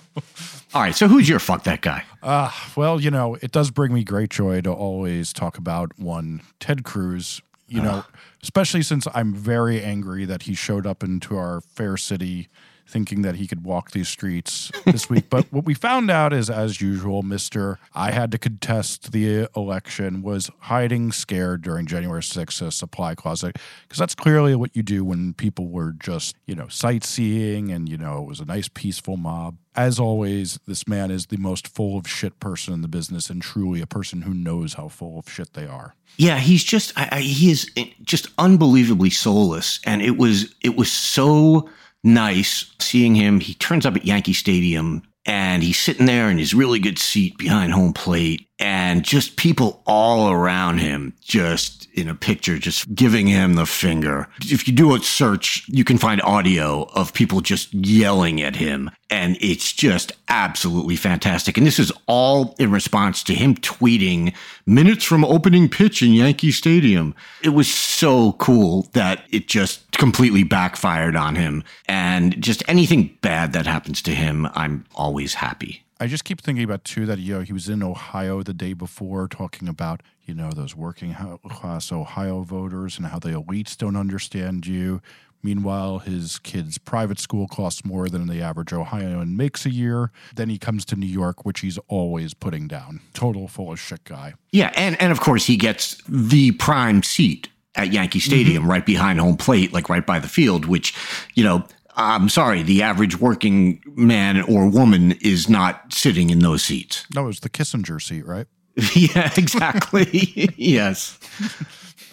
[0.74, 2.04] All right, so who's your fuck that guy?
[2.22, 6.42] Uh, well, you know, it does bring me great joy to always talk about one
[6.60, 8.04] Ted Cruz, you know,
[8.42, 12.48] especially since I'm very angry that he showed up into our fair city
[12.90, 15.30] thinking that he could walk these streets this week.
[15.30, 17.78] But what we found out is, as usual, Mr.
[17.94, 23.56] I had to contest the election was hiding scared during January 6th a supply closet
[23.82, 27.96] because that's clearly what you do when people were just, you know, sightseeing and, you
[27.96, 29.56] know, it was a nice peaceful mob.
[29.76, 33.40] As always, this man is the most full of shit person in the business and
[33.40, 35.94] truly a person who knows how full of shit they are.
[36.16, 40.76] Yeah, he's just I, I, he is eh, just unbelievably soulless, and it was it
[40.76, 41.68] was so
[42.04, 43.40] nice seeing him.
[43.40, 47.36] He turns up at Yankee Stadium and he's sitting there in his really good seat
[47.38, 53.26] behind home plate, and just people all around him, just in a picture, just giving
[53.26, 54.28] him the finger.
[54.42, 58.90] If you do a search, you can find audio of people just yelling at him,
[59.08, 61.56] and it's just absolutely fantastic.
[61.56, 64.34] And this is all in response to him tweeting
[64.66, 67.14] minutes from opening pitch in Yankee Stadium.
[67.42, 71.64] It was so cool that it just completely backfired on him.
[71.88, 75.84] And just anything bad that happens to him, I'm always happy.
[76.00, 78.72] I just keep thinking about too that you know he was in Ohio the day
[78.72, 81.14] before talking about you know those working
[81.50, 85.02] class Ohio voters and how the elites don't understand you.
[85.42, 90.10] Meanwhile, his kid's private school costs more than the average Ohioan makes a year.
[90.34, 93.00] Then he comes to New York, which he's always putting down.
[93.14, 94.34] Total full of shit guy.
[94.52, 98.70] Yeah, and and of course he gets the prime seat at Yankee Stadium, mm-hmm.
[98.70, 100.64] right behind home plate, like right by the field.
[100.64, 100.94] Which,
[101.34, 101.64] you know,
[102.00, 107.06] I'm sorry, the average working man or woman is not sitting in those seats.
[107.14, 108.46] No, it was the Kissinger seat, right?
[108.94, 110.50] yeah, exactly.
[110.56, 111.18] yes.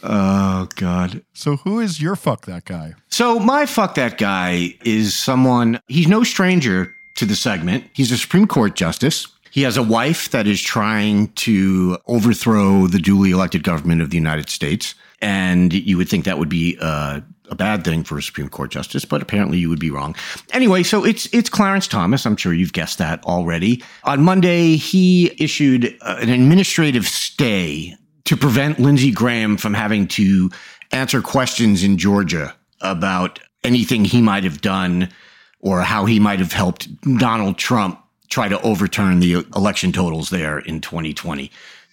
[0.04, 1.24] Oh God.
[1.34, 2.96] So who is your fuck that guy?
[3.10, 5.80] So my fuck that guy is someone.
[5.88, 7.86] He's no stranger to the segment.
[7.94, 9.28] He's a Supreme Court justice.
[9.52, 14.18] He has a wife that is trying to overthrow the duly elected government of the
[14.18, 14.94] United States.
[15.20, 18.72] And you would think that would be uh, a bad thing for a Supreme Court
[18.72, 20.16] justice, but apparently you would be wrong.
[20.52, 22.26] Anyway, so it's it's Clarence Thomas.
[22.26, 23.84] I'm sure you've guessed that already.
[24.04, 27.96] On Monday, he issued uh, an administrative stay
[28.26, 30.50] to prevent Lindsey Graham from having to
[30.92, 35.10] answer questions in Georgia about anything he might have done
[35.60, 36.88] or how he might have helped
[37.18, 41.52] Donald Trump try to overturn the election totals there in 2020.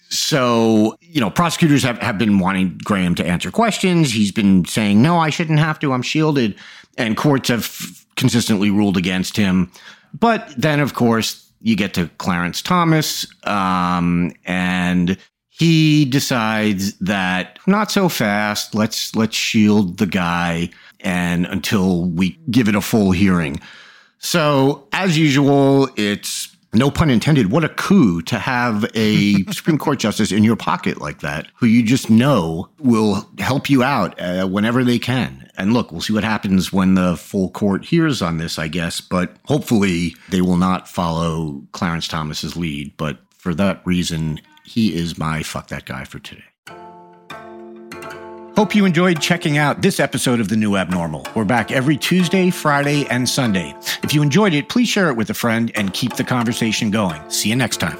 [0.09, 4.11] So, you know, prosecutors have, have been wanting Graham to answer questions.
[4.11, 5.93] He's been saying, no, I shouldn't have to.
[5.93, 6.55] I'm shielded.
[6.97, 9.71] And courts have consistently ruled against him.
[10.17, 15.17] But then, of course, you get to Clarence Thomas, um, and
[15.49, 18.75] he decides that not so fast.
[18.75, 23.59] Let's let's shield the guy and until we give it a full hearing.
[24.19, 29.99] So, as usual, it's no pun intended, what a coup to have a Supreme Court
[29.99, 34.47] justice in your pocket like that, who you just know will help you out uh,
[34.47, 35.49] whenever they can.
[35.57, 38.99] And look, we'll see what happens when the full court hears on this, I guess.
[38.99, 42.95] But hopefully, they will not follow Clarence Thomas's lead.
[42.97, 46.43] But for that reason, he is my fuck that guy for today.
[48.55, 51.27] Hope you enjoyed checking out this episode of The New Abnormal.
[51.35, 53.75] We're back every Tuesday, Friday, and Sunday.
[54.01, 57.29] If you enjoyed it, please share it with a friend and keep the conversation going.
[57.29, 57.97] See you next time.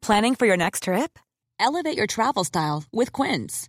[0.00, 1.18] Planning for your next trip?
[1.60, 3.68] Elevate your travel style with Quince.